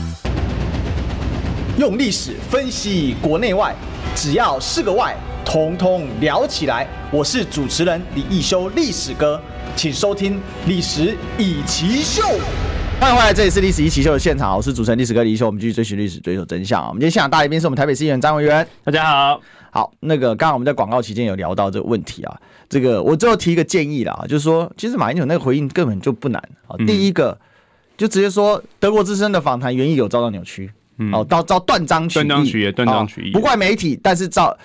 [1.77, 3.73] 用历史分析国内外，
[4.13, 6.85] 只要是个“外”，统统聊起来。
[7.09, 9.41] 我是主持人李易修，历史哥，
[9.73, 10.33] 请收听
[10.67, 12.21] 《历史以奇秀》。
[12.99, 15.45] 欢迎回来，这里是《历史易起秀》的现场，我是主持人历史哥李易修。
[15.45, 16.85] 我们继续追寻历史，追求真相。
[16.87, 19.39] 我们今天现场大来宾是我们台北市议员张文元，大家好。
[19.71, 22.37] 好，那个刚刚我们在广告期间有聊到这个问题啊。
[22.67, 26.75] 这个我最后提一个建议啦，就是说，其实马英九那个回应根本就不难啊。
[26.85, 27.39] 第一个，
[27.95, 30.69] 就直接说德国之声的访谈原意有遭到扭曲，
[31.13, 34.57] 哦，到到断章取义，断章取义，断章取义，不怪媒体，但是照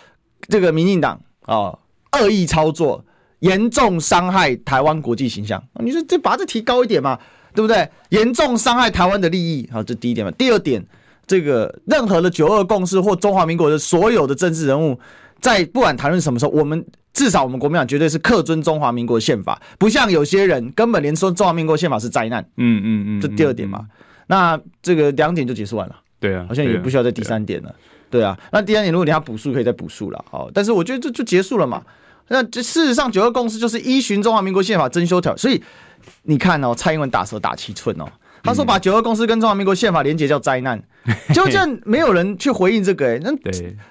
[0.48, 1.76] 这个民进党啊
[2.12, 3.04] 恶意操作，
[3.40, 5.62] 严重伤害台湾国际形象。
[5.80, 7.18] 你说这把这提高一点嘛，
[7.54, 7.88] 对不对？
[8.10, 10.32] 严重伤害台湾的利益，好，这第一点嘛。
[10.38, 10.84] 第二点，
[11.26, 14.98] 这个任何的九二共识或中华民国的所有的政治人物，
[15.40, 16.84] 在不管谈论什么时候，我们。
[17.16, 22.46] 至少我们国民党绝对是恪遵中华民国宪法，不像有些人根本连说中华民国宪法是灾难。
[22.58, 23.86] 嗯嗯嗯，这第二点嘛。
[24.26, 25.96] 那这个两点就结束完了。
[26.18, 27.74] 对啊，好像也不需要再第三点了。
[28.08, 30.24] 对啊，那第三点如果你要补数，可以再补数了。
[30.30, 31.82] 好，但是我觉得这就结束了嘛。
[32.28, 35.62] 那这事实上九二共识就是依循中华民国宪法增修条，所以
[36.22, 38.04] 你看哦，蔡英文打蛇打七寸哦。
[38.42, 40.80] 他说把九二共识跟中华民国宪法连结叫灾难，
[41.34, 43.32] 就这样没有人去回应这个哎、欸，那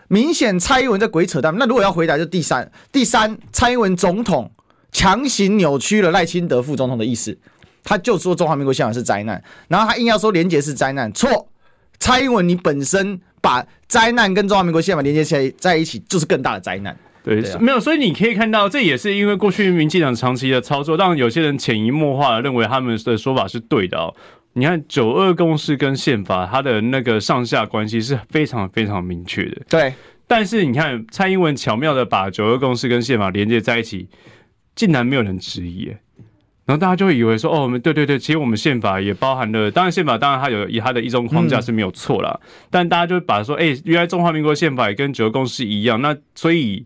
[0.07, 1.53] 明显蔡英文在鬼扯淡。
[1.57, 4.49] 那如果要回答，就第三，第三，蔡英文总统
[4.93, 7.37] 强行扭曲了赖清德副总统的意思，
[7.83, 11.49] 他就说中华民国宪法是灾难，然后他硬要说连结是灾难，错，
[11.99, 16.95] 蔡英文你本身把灾难跟中华民国宪法连接起来在一起，就是更大的灾难。
[17.23, 24.13] 对，没有，所以你可以看到，这也是因为过去民进党长期的操作，让有些人潜移默化的认为他们的说法是对的哦。
[24.53, 29.61] 你看九二共识跟宪法，它的那个上下关系是非常非常明确的。
[29.67, 29.93] 对，
[30.27, 34.07] 但是你看蔡英文巧妙的把九二共识跟宪法连接在一起，
[34.75, 35.91] 竟然没有人质疑，
[36.65, 46.85] 然后大家就会以为说，哦，我们对对对，其实我们宪法也包含了，当然宪法当然它有以它的一种框架是没有错啦，但大家就把说，哎，原来中华民国宪法也跟九二共识一样，那所以。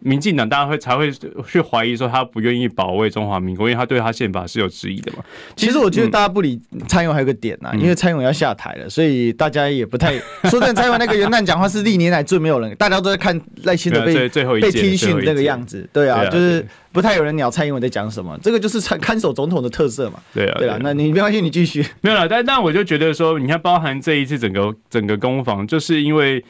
[0.00, 1.10] 民进党大家会才会
[1.48, 5.18] 去怀疑说他不愿意保卫中华民国，因为他对他宪法是有质疑的嘛。
[5.56, 10.74] 其实我觉得大家不理蔡英文还有个点呐、啊，嗯、因为蔡勇要下台了，所以大家也不太说真的。
[10.74, 14.28] 蔡勇那个元旦讲话是历年来最没有人，大家都在看赖清德被
[14.60, 20.20] 被听训那个样子，对啊，就是不太有人鸟蔡英文在讲什么，这个就是看看守总统的特色嘛。
[20.34, 21.84] 对啊，对啊，那你没关系，你继续。
[22.02, 26.44] 没有了，但但我就觉得说，你看，包含这一次整个整个攻防，就是因为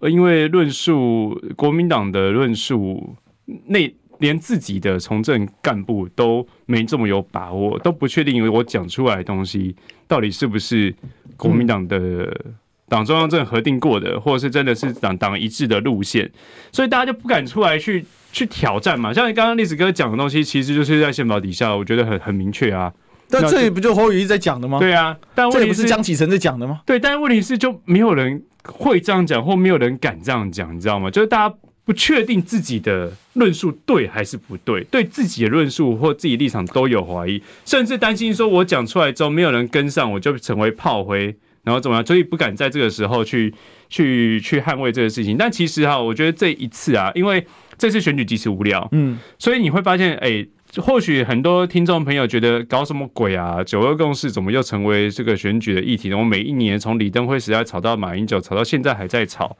[0.00, 3.16] 因为论述国民党的论述。
[3.64, 9.74] 那连自己的从政干部都没这么有把握，都不确定，我讲出来的东西
[10.06, 10.94] 到底是不是
[11.34, 12.54] 国民党的
[12.90, 16.30] 党中央政核定过的，或者是真的是党党一致的路线，
[16.72, 19.14] 所以大家就不敢出来去去挑战嘛。
[19.14, 22.92] 像刚刚历史哥讲的东西，其实就是在宪法底下，我觉得很很明确啊。
[23.30, 24.78] 但这里不就侯友宜在讲的吗？
[24.78, 26.80] 对啊，但问题是不是江启臣在讲的吗？
[26.86, 31.10] 对，但是问题是就没有人会这样讲，或没有人敢这样讲，你知道吗？
[31.10, 31.54] 就是大家。
[31.84, 42.04] 不确定自己的论述对还是不对，对自己的论述或自己立场都有怀疑，甚至担心说我讲出来之后没有人跟上，我就成为炮灰，然后怎么样？
[42.04, 43.54] 所以不敢在这个时候去
[43.88, 45.34] 去去捍卫这个事情。
[45.38, 47.42] 但其实哈，我觉得这一次啊，因为
[47.78, 53.64] 这次选举极其无聊，嗯，所以你会发现，哎、欸，或许很多听众朋友觉得搞什么鬼啊？
[53.64, 56.16] 九二共识怎么又成为这个选举的议题呢？
[56.18, 59.56] 我每一年从李登辉时代吵到马英九，吵到现在还在吵。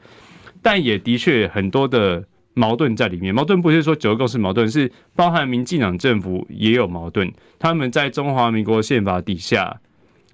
[0.61, 7.33] 但也的确很多的矛盾在里面，矛盾不是说九二共识矛盾，是包含民进党政府也有矛盾。
[7.57, 9.81] 他们在中华民国宪法底下，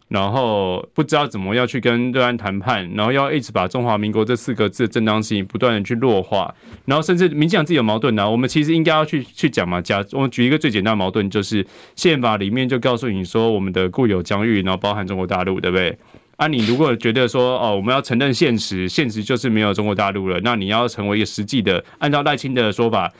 [0.07, 6.53] 然后不知道怎么要去跟对岸谈判，然后要一直把中华民国这四个字的正当性不断的去弱化，
[6.85, 8.29] 然后甚至民进党自己有矛盾呢。
[8.29, 11.65] 我们其实应该要去去讲嘛，假我们举一个最简单的矛盾，就是
[11.95, 15.97] 宪法里面就告诉你说，我们的固有疆域，然后包含中国大陆，对不对？
[16.37, 23.11] 啊，你如果觉得说哦，我们要承认现实，现实就是没有中国大陆了，那你要成为一个实际的，按照赖清德的说法，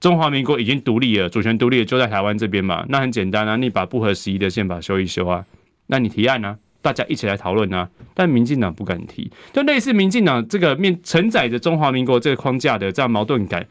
[0.00, 5.44] 中华民国已经独立了，主权独立了，就在台湾这边嘛，那很简单啊，你把不合时宜的宪法修一修啊，
[5.86, 13.66] 那你提案啊，大家一起来讨论啊，但民进党不敢提，就类似民进党这个面承载着中华民国这个框架的这样矛盾感。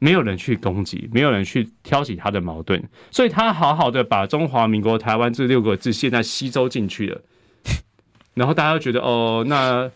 [0.00, 7.20] 没有人去攻击，没有人去挑起他的矛盾，所以他好好的把中华民国台湾这六个字现在吸收进去了，
[8.34, 9.90] 然后大家都觉得哦，那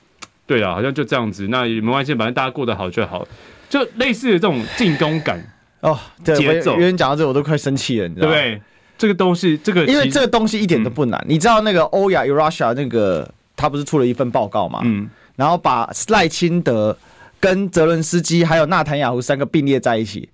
[0.47, 3.27] 对啊，好像就这样子，那也没关系，反正大家过得好就好，
[3.69, 5.45] 就类似的这种进攻感
[5.81, 6.73] 哦，节奏。
[6.75, 8.35] 有人讲到这，我都快生气了，你知道吗？
[8.35, 8.63] 对，
[8.99, 14.81] 这个东西，这个因为这个东西一点都不难，嗯、你知道那个欧亚 Eurasia 那个他不是出了一份报告嘛？
[14.85, 16.95] 嗯，然后把赖清德。
[17.41, 20.29] 跟泽伦斯基还有纳坦雅胡三个并列在一起，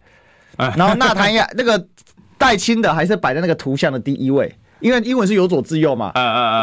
[0.57, 1.87] 然后纳坦雅那个
[2.39, 4.51] 赖清德还是摆在那个图像的第一位，
[4.85, 6.13] 因为英文是由左至右嘛。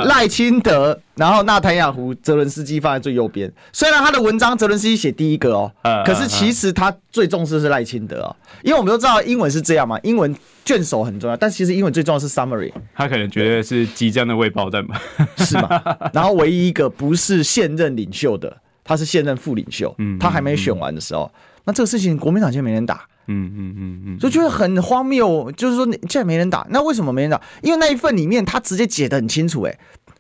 [0.06, 3.52] 赖清德，然后纳坦雅胡、泽伦斯基放在最右边。
[3.74, 5.72] 虽然他的文章泽伦斯基写第一个哦，
[6.06, 12.72] 可是其实他最重视是赖清德哦，因为我们都知道英文是这样嘛，英文卷首很重要，但其实英文最重要是 summary。
[12.94, 15.02] 他可能觉得是即将的未爆弹吧，
[15.38, 15.68] 是吗？
[16.14, 18.56] 然后唯一一个不是现任领袖的。
[18.84, 21.32] 他是现任副领袖，他还没选完的时候，
[21.66, 25.52] 那这个事情国民党就没人打，嗯嗯嗯嗯，就觉得很荒谬。
[25.52, 27.42] 就是说，现在没人打，那为什么没人打？
[27.62, 29.78] 因为那一份里面他直接解的很清楚，哎，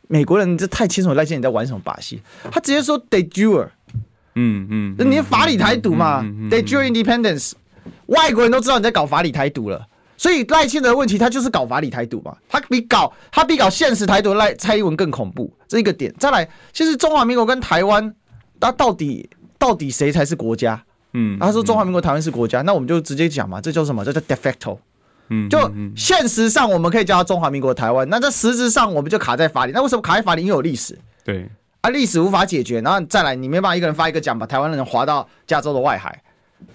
[0.07, 2.21] 美国人这太清楚赖清德在玩什么把戏。
[2.51, 3.67] 他直接说 de jure，
[4.35, 7.53] 嗯嗯，你法理台独嘛，de jure independence，
[8.07, 9.85] 外国人都知道你在搞法理台独了，
[10.17, 16.13] 所以赖清德的问题他就是搞法理台独嘛，他比搞他比搞现实台独赖蔡英文更恐怖，这一个点。
[16.19, 18.13] 再来，其实中华民国跟台湾。
[18.63, 20.79] 那到底到底谁才是国家？
[21.13, 24.03] 嗯，他说中华民国台湾是国家，嗯、那我们就直接讲嘛，这叫什么？
[24.05, 24.77] 这叫 de facto。
[25.29, 29.71] 嗯，就现实上我们可以叫它中华民国台湾，那这实质上我们就卡在法理。
[29.71, 30.41] 那为什么卡在法理？
[30.41, 30.97] 因为有历史。
[31.23, 31.49] 对
[31.81, 36.21] 啊，历史无法解决，然后再来，你没办法一个人发一个奖，把台湾的人划到加州的外海，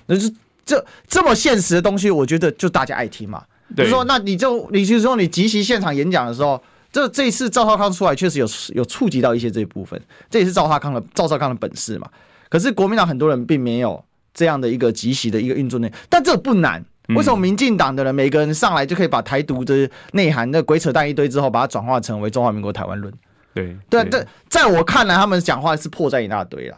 [0.07, 0.29] 那就
[0.65, 3.43] 这这么现实的东西，我觉得就大家爱听嘛。
[3.75, 6.63] 对就是说，那你就你就是说你集齐现场演讲的时候。
[6.93, 12.09] 这这一次赵少康出来确实有有触及到一些这一部分，这也是赵少康的赵少康的本事嘛。
[12.49, 14.03] 可是国民党很多人并没有
[14.37, 16.85] 这样的一个集席的一个运作内，但这不难。
[17.17, 23.13] 为什么民进党的人每个人上来就可以把台独的内涵的鬼扯淡一堆之后，把它转化成为中华民国台湾论？
[23.55, 26.77] 对对，这在我看来，他们讲话是破在一大堆啦。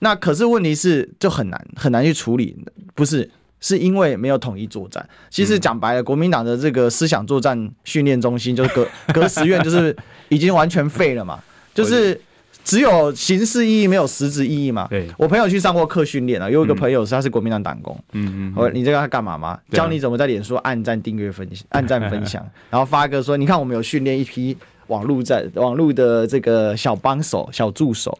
[0.00, 2.56] 那可是问题是就很难很难去处理，
[2.94, 3.30] 不是？
[3.58, 5.08] 是因为没有统一作战。
[5.30, 9.96] 其实讲白了，国民党的这个思想作战训练中心就是革革实院，就是
[10.28, 11.42] 已经完全废了嘛，
[11.74, 12.20] 就是
[12.66, 14.88] 只有形式意义，没有实质意义嘛。
[14.90, 19.56] 对，我朋友去上过课训练啊，有一个朋友是他是国民党党工，嗯嗯，我你知道他干嘛吗？
[19.70, 24.56] 教你怎么在脸书按赞、订阅、分享、按赞、分享，然后发一个说，你看我们有训练一批
[24.88, 28.18] 网络在网络的这个小帮手、小助手，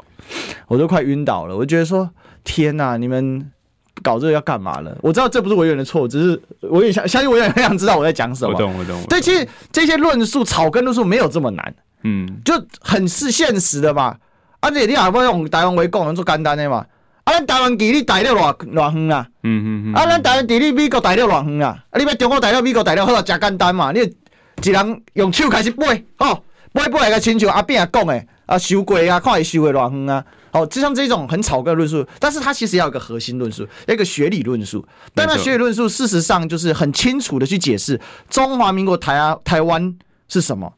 [0.69, 1.57] 我都快晕倒了。
[1.57, 2.09] 我就觉得说，
[2.45, 3.51] 天哪，你们。
[4.03, 4.95] 搞这个要干嘛了？
[5.01, 8.53] 我知道这不是委员的错，只是我也想相信委员很想知道我在讲什么。
[8.53, 9.03] 我懂，我懂。
[9.09, 14.15] 对，其实这些论述草根论述没有这么难，嗯，就很是现实的嘛。
[14.61, 16.85] 而且你也不用台湾话讲，能做简单的嘛。
[17.25, 19.27] 啊，咱台湾距离大陆偌偌远啊？
[19.43, 19.95] 嗯嗯嗯。
[19.95, 21.85] 啊，咱台湾距离美国大陆偌远啊？
[21.91, 23.93] 啊，你要中国大陆、美国大陆好啊，真简单嘛。
[23.93, 24.01] 你
[24.63, 26.41] 一人用手开始背，哦，
[26.73, 30.25] 背背来个亲像阿扁讲诶，啊，收过啊，看伊收诶偌远啊。
[30.53, 34.87] 哦，就像这种很草根论述，但是它其实要有一个核心论述，要一个学理论述。
[35.15, 39.95] 但那学理论述事实上就是很清楚的去解释中华民国台啊台湾
[40.29, 40.73] 是什么。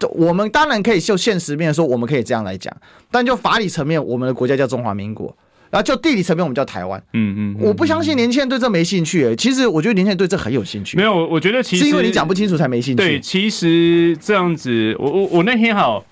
[0.00, 2.76] 就我们当然可以就现实面说，我们可以这样来讲，
[3.12, 5.36] 但就法理层面，我们的国家叫中华民国，
[5.70, 7.00] 然后就地理层面，我们叫台湾。
[7.12, 9.36] 嗯嗯，我不相信年轻人对这没兴趣、欸。
[9.36, 10.96] 其实我觉得年轻人对这很有兴趣。
[10.96, 13.02] 没有，我觉得其实是因为你讲不清楚才没兴趣。
[13.02, 16.04] 对，其实这样子，我我我那天好。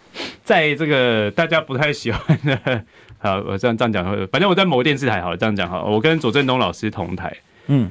[0.42, 2.82] 在这个大家不太喜欢的，
[3.18, 7.32] 好，我这样这样讲，反正我在某电视台，好了，这样讲好，我跟左正东老师同台，
[7.68, 7.88] 嗯，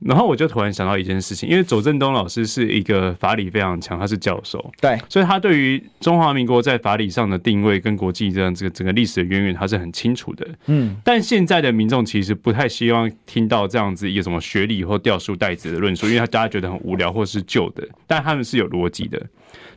[0.00, 19.20] 然后我就突然想到一件事情，因为左正东老师是一个法理非常强，他是教授，对，所以他对于中华民国在法理上的定位跟国际这样这个整个历史的渊源，他是很清楚的，嗯，但现在的民众其实不太希望听到这样子一个什么学理或掉书袋子的论述，因为他大家觉得很无聊或是旧的，但他们是有逻辑的。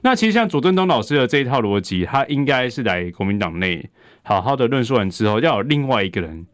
[0.02, 3.90] 那其实像左正东老师的这一套逻辑，他应该是来国民党内
[4.24, 6.46] 好好的论述完之后，要有另外一个人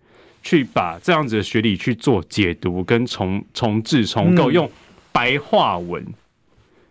[0.45, 4.69] 去把这样子的学理去做解读跟重重置重构，用
[5.11, 6.05] 白话文，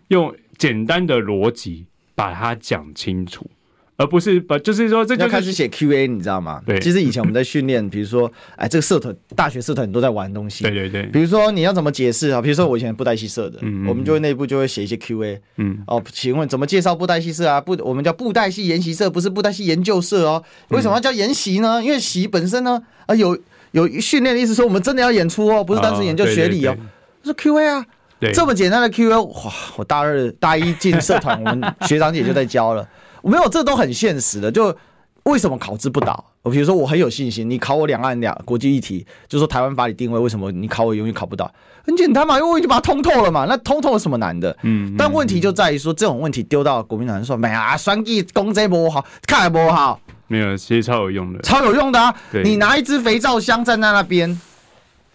[0.08, 1.86] 用简单的逻辑
[2.16, 3.48] 把它讲清楚。
[3.96, 6.60] 而不是把，就是说，这就开始写 Q&A，你知道吗？
[6.66, 10.64] 对，其实以前我们在训练，比如说，哎，这个社团，大学社团都在玩东西。
[10.64, 11.04] 对对对。
[11.04, 12.42] 比如说，你要怎么解释啊？
[12.42, 15.40] 比如说，我以前布袋戏社的，嗯，我们就会内部就会写一些 Q&A。
[15.58, 15.78] 嗯。
[15.86, 17.60] 哦，请问怎么介绍布袋戏社啊？
[17.60, 20.42] 布，我们叫布袋戏研习社，不是布袋戏研究社哦。
[20.70, 21.80] 为什么要叫研习呢？
[21.82, 23.38] 因为习本身呢，啊，有
[23.70, 26.76] 有训练的意思，说我们真的要演出哦，不是单纯研究学理哦。
[27.22, 27.86] 是 Q&A 啊。
[28.18, 28.32] 对。
[28.32, 29.52] 这么简单的 Q&A，哇！
[29.76, 32.86] 我大二、大一进社团，我们学长姐就在教了。
[33.24, 34.50] 没有，这都很现实的。
[34.50, 34.76] 就
[35.24, 36.24] 为什么考之不倒？
[36.42, 41.50] 我比如说我很有信心，你考我两岸两国际议题，就说台湾法理定位，为什么你考我永远考不到？
[41.86, 43.46] 很简单嘛，因为我已经把它通透了嘛。
[43.48, 44.50] 那通透有什么难的？
[44.62, 49.98] 嗯，嗯，但问题就在于说这种问题丢到国民党人说，没啊，双计攻这不好，看不好。
[50.26, 52.14] 没有，其实超有用的，超有用的啊！
[52.44, 54.38] 你拿一支肥皂箱站在那边，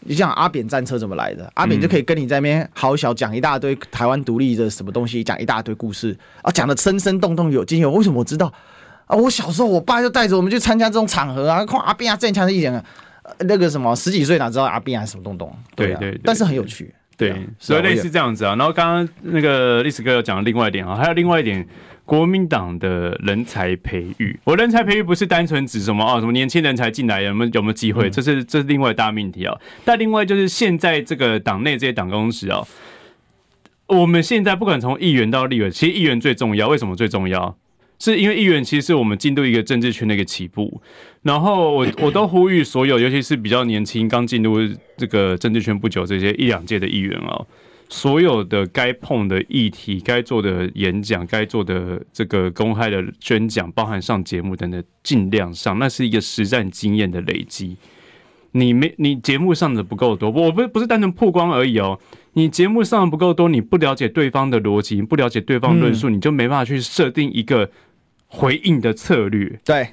[0.01, 1.51] 你想阿扁战车怎么来的？
[1.55, 7.91] 阿扁就可以跟你在那边好小讲一大堆台湾独立的什么东西，讲一大堆故事啊，讲的生生动动有经有。
[7.91, 8.51] 为什么我知道？
[9.05, 9.17] 啊！
[9.17, 12.83] 我小时候，我爸就带着我们去参加这种场合啊，看阿扁啊，正强的一点啊，
[13.39, 15.51] 那个什么十几岁哪知道阿扁啊什么东东？
[15.75, 16.93] 对、啊、对，对，但是很有趣。
[17.17, 18.55] 对，对所以类似这样子啊。
[18.55, 21.67] 然后刚刚那个历史哥有讲了另外一点啊，还有另外一点，
[22.09, 24.35] 国民党的人才培育。
[24.43, 28.09] 我人才培育不是单纯指什么啊，什么年轻人才进来有没有有没有机会？
[28.09, 29.55] 这是这是另外大命题啊。
[29.85, 32.65] 但另外就是现在这个党内这些党工时啊，
[33.85, 36.67] 我们现在不管从议员到立委，其实议员最重要。
[36.67, 37.55] 为什么最重要？
[37.99, 40.81] 是因为议员其实是我们进入一个政治圈的一个起步，
[41.21, 44.57] 然后我 我都呼吁所有，尤其是比较年轻、刚进入
[44.97, 47.45] 这个政治圈不久这些一两届的议员啊，
[47.89, 57.75] 所有的该碰的议题、该做的演讲、该做的这个公开的宣讲，包含上节目等等，尽量上，那是一个实战经验的累积。
[58.51, 61.99] 你没你节目上的不够多，我不不是单纯曝光而已哦。
[62.33, 67.69] 你节目上的不够多，你不了解对方的逻辑，你不了解对方论述，你就没办法去设定一个。
[68.31, 69.89] 回应的策略，对，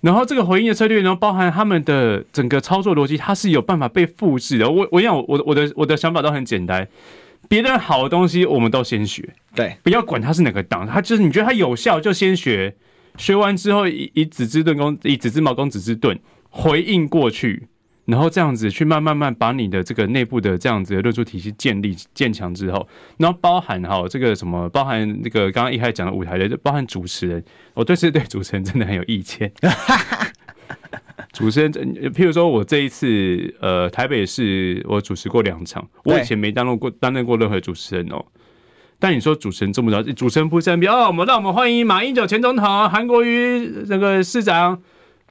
[0.00, 4.70] 然后这个回应的策略，然后包含他们的整个操作逻辑，它是有办法被复制的。
[4.70, 6.88] 我我想我我我的我的想法都很简单，
[7.48, 12.74] 别人好的东西我们都先学，对，不要管它是哪个党，它就是你觉得它有效就先学，
[13.16, 17.68] 学完之后以以子之盾攻以子之矛攻子之盾回应过去。
[18.06, 22.88] 然后这样子去慢慢慢把你的这个内部的这样子的论述体系建立建强之后，
[23.18, 27.44] 然后包含哈这个什么，包含那个刚刚一开始讲的舞台的，包含主持人，
[27.74, 29.52] 我对是对主持人真的很有意见。
[31.32, 31.72] 主持人，
[32.12, 38.24] 譬如说我这一次呃台北市我主持过两场，我以前没担任过担任过任何主持人哦。
[38.98, 44.82] 但你说主持人这么着，主持人不身边哦，我们让我们欢迎马英九前总统、韩国瑜那个市长。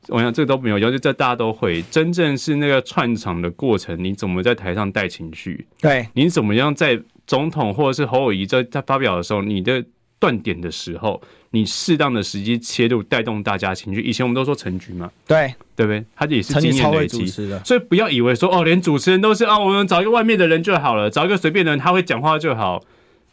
[0.07, 1.81] 我想这个都没有，尤其这大家都会。
[1.91, 5.67] 真正是那个串场的过程，你怎么在台上带情绪？
[5.79, 9.83] 对，你怎么样在总统或者是侯友谊在在发表的时候，你的
[10.17, 11.21] 断点的时候，
[11.51, 14.01] 你适当的时机切入，带动大家情绪。
[14.01, 16.03] 以前我们都说陈局嘛，对对不对？
[16.15, 17.27] 他也是经验累积，
[17.63, 22.83] 所以不要以为说哦，连主持人都是啊，我们找一个外面的人就好了，找一个随便的人他会讲话就好。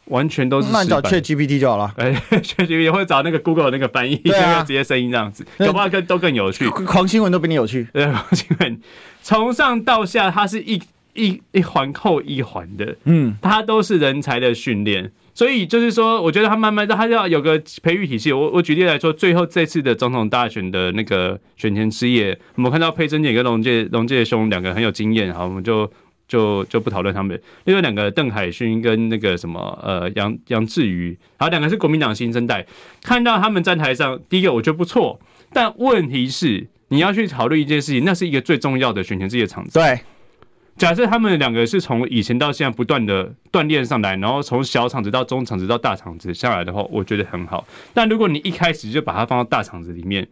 [0.09, 1.93] 完全都是，那你找 ChatGPT 就好了。
[1.97, 6.67] 哎，ChatGPT 会找那个 Google 那个翻译，对啊，直接声音这样子，搞不好更都更有趣。
[6.69, 7.87] 狂新闻都比你有趣。
[7.93, 8.81] 对， 狂新闻
[9.21, 10.81] 从上到下，它是一
[11.13, 15.11] 一一环扣一环的，嗯，它都是人才的训练。
[15.33, 18.31] 所以就是说，我觉得他慢慢的，他要有个培育体系。
[18.31, 25.91] 我我举例来说，最后这次的总统大选的那个选前之夜，我们看到佩珍姐跟龙介龙介兄两个很有经验，好，我们就。
[26.27, 32.65] 就就不讨论他们，另外两个邓海勋跟那个什么呃杨杨志宇，好，两个是国民党新生代，
[33.01, 35.19] 看到他们站台上，第一个我觉得不错，
[35.53, 39.79] 但问题是你要去考虑一件事情，那是一个最重要的选前这些场子。
[39.79, 40.01] 对，
[40.75, 47.65] 假设他们两个是从以前到现在不断的锻炼上来，然后从小场子到中场子到大场子下来的话，我觉得很好。
[47.93, 50.27] 但如果你一开始就把它放到大场子里面，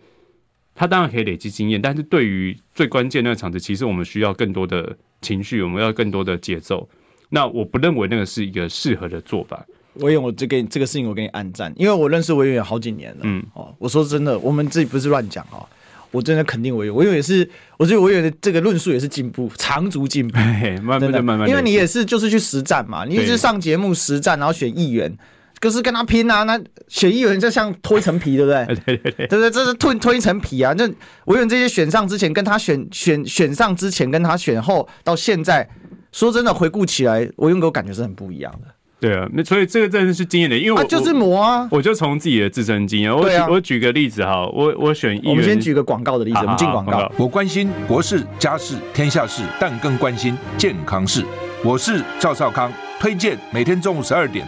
[0.75, 4.97] 他当然可以累积经验，但是对于最关键那个场子，其实我们需要更多的。
[5.25, 6.87] 情绪，我们要更多的节奏。
[7.29, 9.65] 那我不认为那个是一个适合的做法。
[9.95, 13.21] 我有，我这个这个事情我给你按赞，因为我认识委员好几年了。
[13.23, 15.65] 嗯，哦，我说真的，我们自己不是乱讲哦，
[16.11, 20.37] 我真的肯定委员，委员也是，我觉得委员的这个论述也是进步，长足进步。
[20.83, 25.11] 慢慢慢慢，因为你也是就是去实战嘛，你一直上节目实战，然后选议员。
[25.59, 26.43] 可是跟他拼啊！
[26.43, 28.65] 那选议员就像脱一层皮，对不对？
[28.85, 29.51] 对对对，对不对？
[29.51, 30.73] 这是脱脱一层皮啊！
[30.77, 30.87] 那
[31.25, 35.67] 我有这些选上之前，跟他选选选上之前，跟他选后到现在，
[36.11, 38.67] 说真的，回顾起来，我用给我感觉是很不一样的。
[38.99, 47.11] 对啊，那所以这个真的是经验的，因为我、啊、就是磨啊，我就从自己的自身经验，我举、啊、我举个例子哈，我我选议员，我们先举个广告的例子，好好好，我们进广告。
[47.17, 51.23] 我关心国事、家事、天下事，但更关心健康事。
[51.63, 52.71] 我是赵少康。
[52.97, 54.47] 推荐每天中午十二点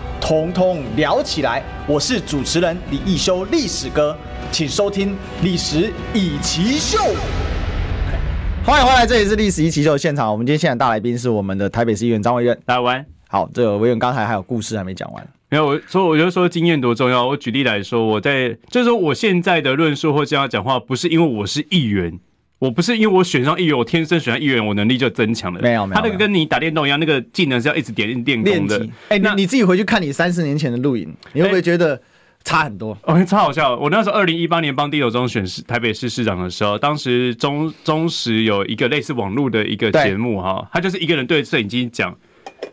[0.21, 1.63] 通通聊起来！
[1.87, 4.15] 我是主持人李易修，历史哥，
[4.51, 5.09] 请收听
[5.41, 6.99] 《历史以奇秀》。
[8.63, 10.31] 欢迎回来，这里是历史一奇秀的现场。
[10.31, 12.57] 我们今天现场大来宾是我们的台北市议员张维远。
[12.65, 13.03] 大家晚。
[13.27, 15.27] 好，这个维远刚才还有故事还没讲完。
[15.49, 17.27] 没有，我说我就说经验多重要。
[17.27, 22.19] 我举例来说，我在就是说我现在的论述或这样讲话，不是因为我是议员，
[22.61, 25.59] 我不是因为我选上议员，我天生选上议员，我能力就增强了。
[25.59, 25.99] 没有，没有。
[25.99, 28.77] 他那个跟你打电动一样，那个技能是要一直点练功的。
[29.09, 31.99] 哎、欸，那你自己回去看你三十年前的录影，你会不会觉得？
[32.43, 33.77] 差很多，哦，超好笑。
[33.77, 42.17] 我那时候二零一八年帮地友中选市台北市市长的时候，当时中中时有一个类似网络的一个节目哈，他就是一个人对摄影机讲，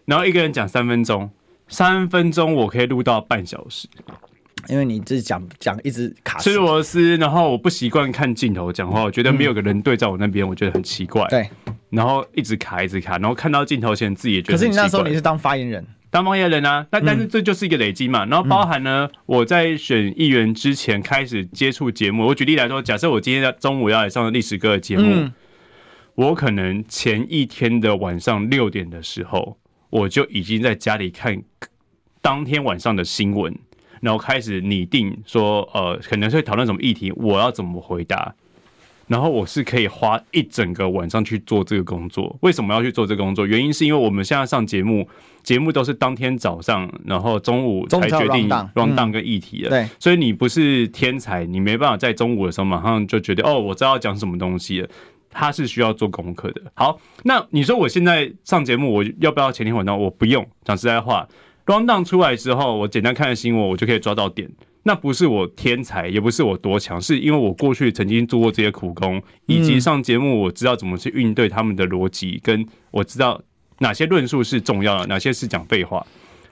[0.06, 1.28] 然后一个人讲三分钟，
[1.68, 3.86] 三分钟我可以录到半小时，
[4.68, 11.48] 因为你自己讲讲一直卡吃螺丝，然后我不习惯看镜头讲话，我觉得没有个人对在我那边，我觉得很奇怪，对，
[11.90, 15.84] 然后一直卡一直卡，然后看到镜头前自己也觉得，可是你那时候你是当发言人。
[16.10, 18.24] 当发言人啊，那但是这就是一个累积嘛。
[18.24, 22.26] 然后包含呢，我在选议员之前开始接触节目。
[22.28, 25.28] 我举例来说，假设我今天在中午要来上历史哥的节目，
[26.14, 29.58] 我可能前一天的晚上六点的时候，
[29.90, 31.42] 我就已经在家里看
[32.22, 33.54] 当天晚上的新闻，
[34.00, 38.34] 然后开始拟定说，呃，可能会讨论什么议题，我要怎么回答。
[39.06, 42.36] 然后我是可以花一整个晚上去做这个工作。
[42.42, 43.46] 为什么要去做这个工作？
[43.46, 45.08] 原因是因为我们现在上节目，
[45.42, 49.70] 节目都是当天早上，然后中午才决定 rundown 跟议题的。
[49.70, 54.88] 对，所以你不是天才，你没办法在中午的时候马上就决定哦，我知道要讲什么东西了。
[55.30, 56.60] 他是需要做功课的。
[56.74, 59.98] 好，那你说我现在上节目，我要不要前天晚上？
[59.98, 60.46] 我不用。
[60.64, 61.26] 讲实在话
[61.68, 64.50] ，rundown 出来之后，我简单看新闻，我就可以抓到点。
[64.84, 73.40] 那不是我天才，也不是我多强，是因为我过去曾经做过这些苦工，以及上节目，我知道怎么去应对他们的逻辑，跟我知道
[73.80, 76.04] 哪些论述是重要的，哪些是讲废话。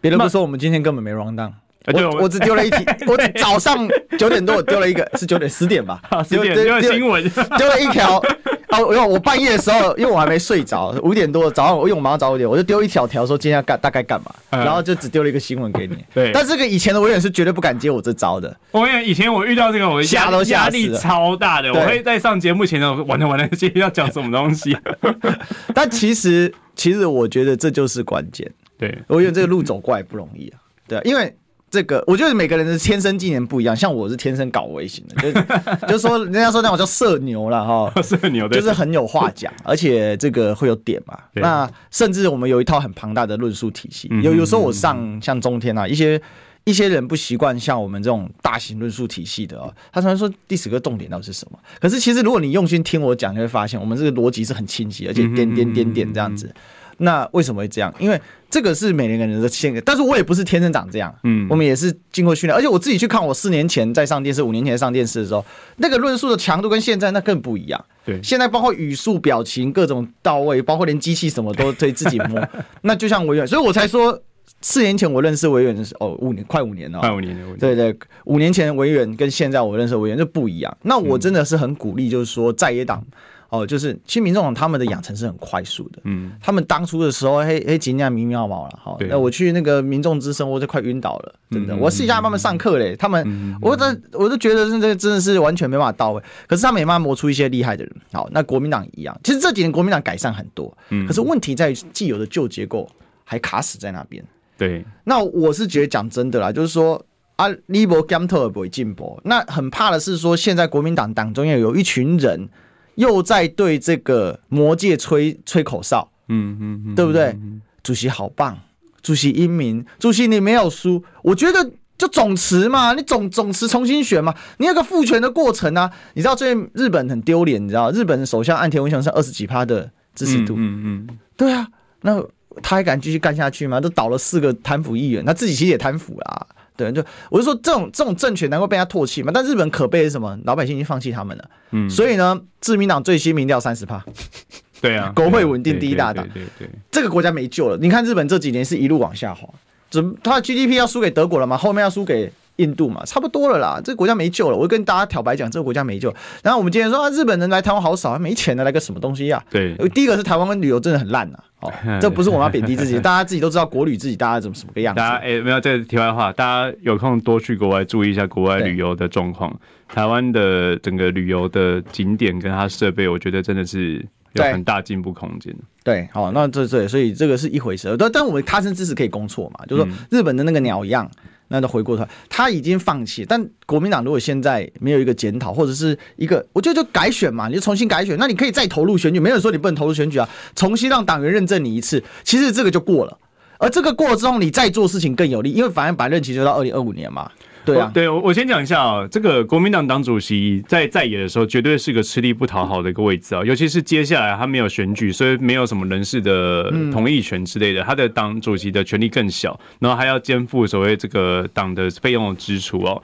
[0.03, 1.53] 别人不说，我们今天根本没 run down。
[1.95, 3.89] 我我只丢了一题，我早上
[4.19, 6.03] 九点多我丢了一个，是九点十点吧？
[6.29, 7.23] 十点丢了新闻，
[7.57, 8.23] 丢了一条。
[8.77, 15.97] 哦，因为我半夜的时候，因为我还没睡着，五点多早上，我因为我马上早五点，我就丢一条条说今天要干大概干嘛，然后就只丢了一个新闻给你。
[16.15, 18.55] 对，但这个以前的我也是绝对不敢接我这招的。
[18.71, 21.73] 我跟你讲，以前我遇到这个，我吓都压力超大的。
[21.73, 24.77] 我会在上节目前呢，完了完了，今天要讲什么东西？
[25.75, 28.51] 但其实，其实我觉得这就是关键。
[28.79, 30.59] 对，我觉得这个路走过来不容易啊。
[30.89, 31.35] 对，因为。
[31.77, 35.41] 这个我觉得每个人的天生技能不一样，像我是天生搞微型的，就
[35.89, 41.19] 就是说人家说那我叫社牛了哈，社牛就是很有话讲， 而且这个会有点嘛。
[41.35, 46.19] 那甚至我们有一套很庞大的论述体系，有有时候我上像中天啊，一些
[46.65, 51.59] 一些人不习惯像我们这种大型论述体系的哦，他常常说第十个重点到底是什么？
[51.79, 56.51] 可是其实如果你用心听我讲，你会发现我们这个逻辑是很清晰，而且点点点点这样子。
[56.99, 57.93] 那为什么会这样？
[57.99, 65.45] 因为这个是每个人的性格，但是我也不是天生长这样，嗯，我们也是经过训练，而且我自己去看我四年前在上电视，五年前上电视的时候，
[65.77, 67.85] 那个论述的强度跟现在那更不一样。
[68.05, 72.43] 对，现在包括语速、表情各种到位，包括连机器什么都可以自己摸。
[72.83, 74.19] 那就像维远，所以我才说
[74.63, 77.57] 四年前我认识维远的时候，哦，五年快五年了，快五年了。
[77.59, 77.95] 对对，
[78.25, 80.77] 五年前维远跟现在我认识维远就不一样。
[80.83, 83.05] 那我真的是很鼓励，就是说在野党。
[83.49, 102.89] 哦，就是其实民众党他们的养成是很快速的，嗯，他们当初的时候，嘿，嘿，尽量迷妙毛了，好，那我去那个民众之声，我就快晕倒了，真的，我试一下他们上课嘞，他们，我这我都觉得这真的是完全没办法到位，可是他们也慢慢磨出一些厉害的人，好，那国民党一样，其实这几年国民党改善很多，嗯，可是问题在于既有的旧结构
[103.23, 104.25] 还卡死在那边，
[104.59, 107.01] 对，那我是觉得讲真的啦，就是说
[107.37, 112.49] 啊，你不减退不会进步，那很怕的是说现在国民党党中央有一群人。
[112.97, 117.35] 又在对这个魔界吹吹口哨，嗯嗯嗯，对不对？
[117.83, 118.59] 主席好棒，
[119.01, 125.91] 主席英明，主席你没有输，我觉得就总辞嘛，你总总辞重新选嘛，你有个复权的过程啊。
[126.15, 131.69] 你知道最近日本很丢脸，你知道日本首相岸田文雄是二十几趴的支持度，嗯嗯，对啊，
[132.01, 132.21] 那
[132.63, 133.81] 他还敢继续干下去吗？
[133.81, 136.47] 都倒了四个贪腐议员，他自己其实也贪腐啦。
[136.77, 139.31] 对，就我就说这种这种政权能够被他唾弃吗？
[139.35, 140.39] 但日本可悲的是什么？
[140.45, 141.45] 老百姓已经放弃他们了。
[141.71, 144.05] 嗯，所以呢，自民党最新民调三十趴，
[144.81, 147.77] 对啊，国会稳定第一大党，对对，这个国家没救了。
[147.79, 149.49] 你看日本这几年是一路往下滑，
[149.91, 151.57] 怎么他的 GDP 要输给德国了吗？
[151.57, 152.33] 后面要输给？
[152.57, 154.57] 印度嘛，差不多了啦，这个国家没救了。
[154.57, 156.15] 我跟大家挑白讲，这个国家没救。
[156.43, 159.43] 然后我们今天说啊，日本人来台湾好少，没钱的来个什么东西呀？
[159.51, 161.39] 对，第一个是台湾跟旅游真的很烂呐。
[161.61, 164.99] 哦， 这不是我们要贬低自己， 大家自己都知道国旅自己大家怎么什么个样子。
[164.99, 169.55] 大家哎，没有这个题外话，大家有空多去国外注意一下国外旅游的状况。
[169.89, 175.55] 台湾的整个旅游的景点跟它设备，我觉得真的是有很大进步空间。
[175.85, 177.95] 对，好，那这这所以这个是一回事。
[177.97, 181.09] 但但我们他生之时可以攻错嘛，就是说日本的那个鸟样。
[181.49, 183.25] 那就回过头，他已经放弃。
[183.29, 193.19] 但国民党如果现在没有一个检讨，或者是一个，我觉得就改选嘛，你就重新改选，那你可以再投入选举，没有说你不能投入选举啊，重新让党员认证你一次，其实这个就过了。
[193.59, 197.31] 而这个过了之后，你再做事情更有利，因为反正把任期就到二零二五年嘛。
[197.67, 213.03] 对啊，对，我我先讲一下啊、喔，这个国民党党主席在在野的时候，绝对是个吃力不讨好的一个位置啊，尤其是接下来他没有选举，所以没有什么人事的同意权之类的，他的党主席的权力更小，然后还要肩负所谓这个党的费用的支出哦。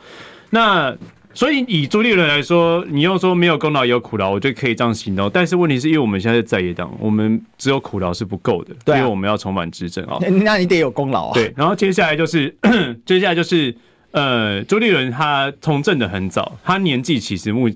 [0.51, 0.97] 那
[1.35, 5.31] 所以以朱立伦来说，你要说没有功劳也有苦劳，我觉得可以这样形容。
[5.33, 10.19] 但是问题是因为我们现在是在野党，我们只有苦劳是不够的，因为我们要重返执政啊。
[10.45, 11.33] 那你得有功劳啊。
[11.35, 12.55] 对，然后接下来就是
[13.05, 13.75] 接下来就是。
[14.13, 17.67] 呃，朱立伦他从政的很早，他年纪其实目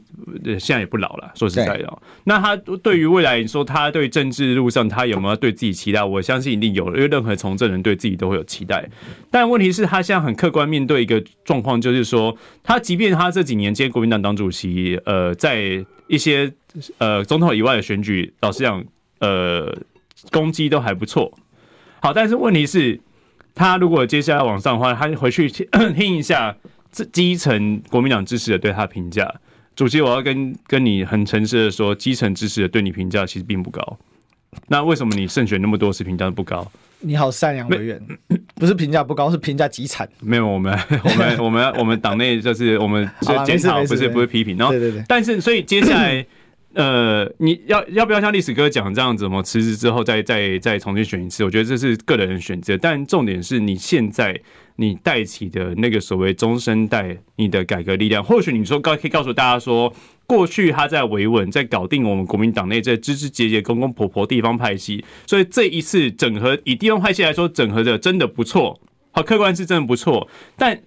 [0.44, 1.32] 现在也不老了。
[1.34, 6.04] 说实在的，那他对于未来你说他对政治路上他有没有对自己期待？
[6.04, 8.86] 我相信一定有，因为任何从政人对自己都会有期待。
[9.30, 16.52] 但问题是，他现在很客观面对一个状况，就是说，他即便他这几年接国民党党主席，呃，在一些
[16.98, 18.84] 呃总统以外的选举，老实讲，
[19.20, 19.74] 呃，
[20.30, 21.32] 攻击都还不错。
[22.02, 23.00] 好，但是问题是。
[23.56, 25.48] 他如果接下来往上的话，他回去
[25.96, 26.54] 听一下
[26.92, 29.34] 这基层国民党支持的对他评价。
[29.74, 33.98] 主席，我要跟跟你很诚实的说，基层支持的对你评价其实并不高。
[34.68, 36.70] 那为什么你胜选那么多次评价不高？
[37.00, 38.00] 你好善良委员，
[38.56, 40.08] 不是评价不高，是评价极惨。
[40.20, 43.10] 没有，我们我们我们我们党内就是我们
[43.44, 44.56] 检讨，不是不是批评。
[44.56, 46.24] 然后，对对对，但是所以接下来。
[46.76, 51.42] 呃，你要要不要像历史哥讲这样子，怎么辞职之后再再再重新选一次？
[51.42, 54.38] 我觉得这是个人选择，但重点是你现在
[54.76, 59.90] 你带起的那个所谓中生代，你的改革力量，或许你说告可以告诉大家说，
[60.26, 68.78] 过去他在维稳，在搞定我们国民党内这枝枝节节、公公婆婆地方派系，所以这一次整合以地方派系来说，整合的真的不错，
[69.12, 70.78] 好，客观是真的不错，但。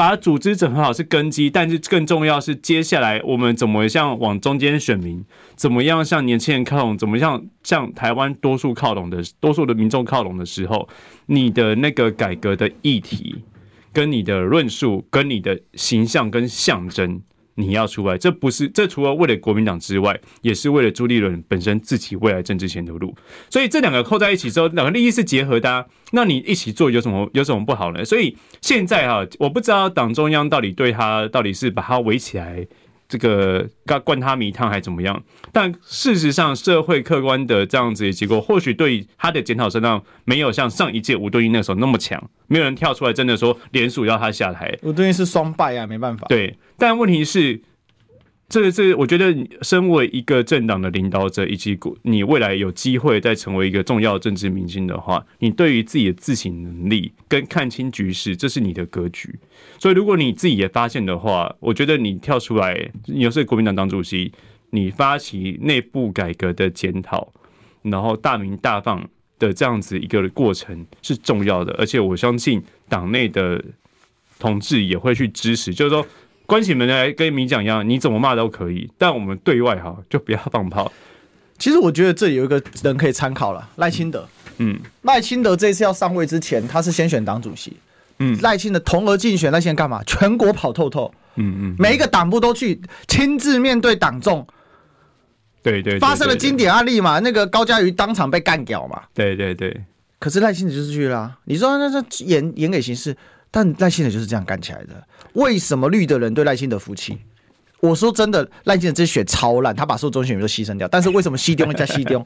[0.00, 5.22] 把组织整合好是根基，但是更重要是接下来我们怎么样往中间选民，
[5.56, 10.88] 怎么样向年轻人靠拢，怎么样向台湾多数靠拢的多数的民众靠拢的时候，
[11.26, 13.44] 你的那个改革的议题，
[13.92, 17.20] 跟你的论述，跟你的形象跟象征。
[17.60, 23.14] 你要出来，这不是这除了为了国民党之外，也是为了朱立伦本身自己未来政治前途路。
[23.50, 25.86] 所以这两个扣在一起之后，两个利益是结合的。
[26.12, 28.04] 那你一起做有什么有什么不好呢？
[28.04, 32.66] 所以现在哈，我不知道党中央到底对他到底是把他围起来。
[33.10, 35.22] 这个灌灌他迷汤还怎么样？
[35.52, 44.72] 但事实上，社会客观的这样子的结果，或许对他的检讨声浪没有像上一届吴敦义那时候那么强，没有人跳出来真的说联署要他下台。
[44.82, 46.26] 吴敦义是双败啊，没办法。
[46.28, 47.60] 对，但问题是。
[48.50, 49.32] 这个是我觉得，
[49.62, 59.32] 身为一个政党的领导者，以及你未来有机会再成为一个重要政治明星的话，你对于自己的自省能力跟看清局势，这是你的格局。
[59.78, 64.32] 所以，如果你自己也发现的话，我觉得你跳出来，你又是国民党党主席，
[64.70, 67.32] 你发起内部改革的检讨，
[67.82, 73.64] 然后大明大放的这样子一个过程是重要的，而且我相信党内的
[74.40, 76.04] 同志也会去支持，就是说。
[76.50, 80.90] 关起门来跟民讲一样，你怎么骂都可以，但我们对外哈就不要放炮。
[81.56, 84.28] 其实我觉得这里有一个人可以参考了，赖清德。
[84.58, 87.76] 嗯，赖清德这次要上位之前，他是先选党主席。
[88.18, 90.02] 嗯，赖清德同额竞选，那现在干嘛？
[90.04, 91.14] 全国跑透透。
[91.36, 94.44] 嗯嗯，每一个党部都去亲自面对党众。
[95.62, 99.02] 对对，发生了经典案例嘛，那个高嘉瑜当场被干掉嘛。
[99.14, 99.84] 对对对。
[100.18, 103.16] 可是赖清德就是去了啊，你说那是演演给形式。
[103.50, 105.06] 但赖清德就是这样干起来的。
[105.32, 107.18] 为什么绿的人对赖清德服气？
[107.80, 110.86] 我说真的，赖清德这血超烂，他把所有中选民都牺牲掉。
[110.86, 112.22] 但是为什么西丢加西丢？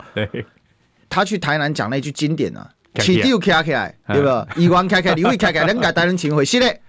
[1.09, 4.47] 他去台南讲那句经典啊，起丢开起来，对吧？
[4.57, 6.81] 一关开开， 你会开开，两个台人情回，现在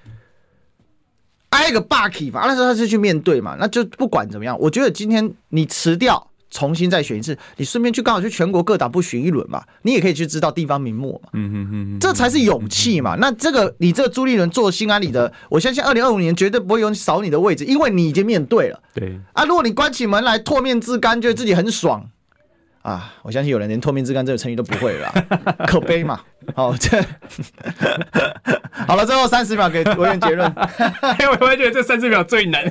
[1.50, 2.46] 挨个霸气嘛。
[2.48, 6.32] 那时候他是去面对嘛，那就不管怎么样，我觉得今天你辞掉。
[6.56, 13.18] 重新再选一次，你顺便去刚好去全国各党部巡一轮嘛，你也可以去知道地方名目嘛，嗯哼哼，这才是勇气嘛。
[13.20, 18.80] 那这个你这个朱立伦做心安理得，我相信二零二五年绝对不会有扫你的位置，因为你已经面对了。
[18.94, 22.10] 对啊，如果你关起门来唾面自干，觉得自己很爽
[22.84, 25.12] 啊，我相信有人连唾面自干这个成语都不会了，
[25.68, 26.22] 可悲嘛。
[26.56, 27.04] 好，这
[28.88, 32.64] 好了，最后三十秒给委员结论， 我我觉得这三十秒最难。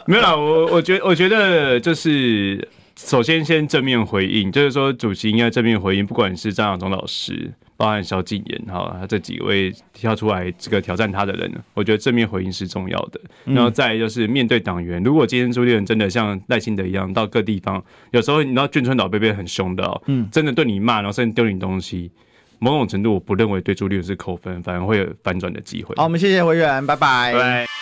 [0.06, 13.20] 没有啦，我我觉我觉得就是首先先正面回应，就是说主席应该正面回应，不管是张亚中老师，包含萧敬言，哈，他这几位跳出来这个挑战他的人，我觉得正面回应是重要的。
[13.44, 17.82] 然后再就是面对党员，如果今天朱立伦真的像赖清德一样到各地方，
[18.12, 22.10] 有时候你知道眷村老贝贝很凶的哦，嗯，真的对你骂，然后甚至丢你东西。
[22.58, 25.96] 某种程度我不认为对朱立伦是扣分，反而会有反转的机会。
[25.96, 27.32] 好，我们谢谢委员，拜拜。
[27.32, 27.81] 拜拜。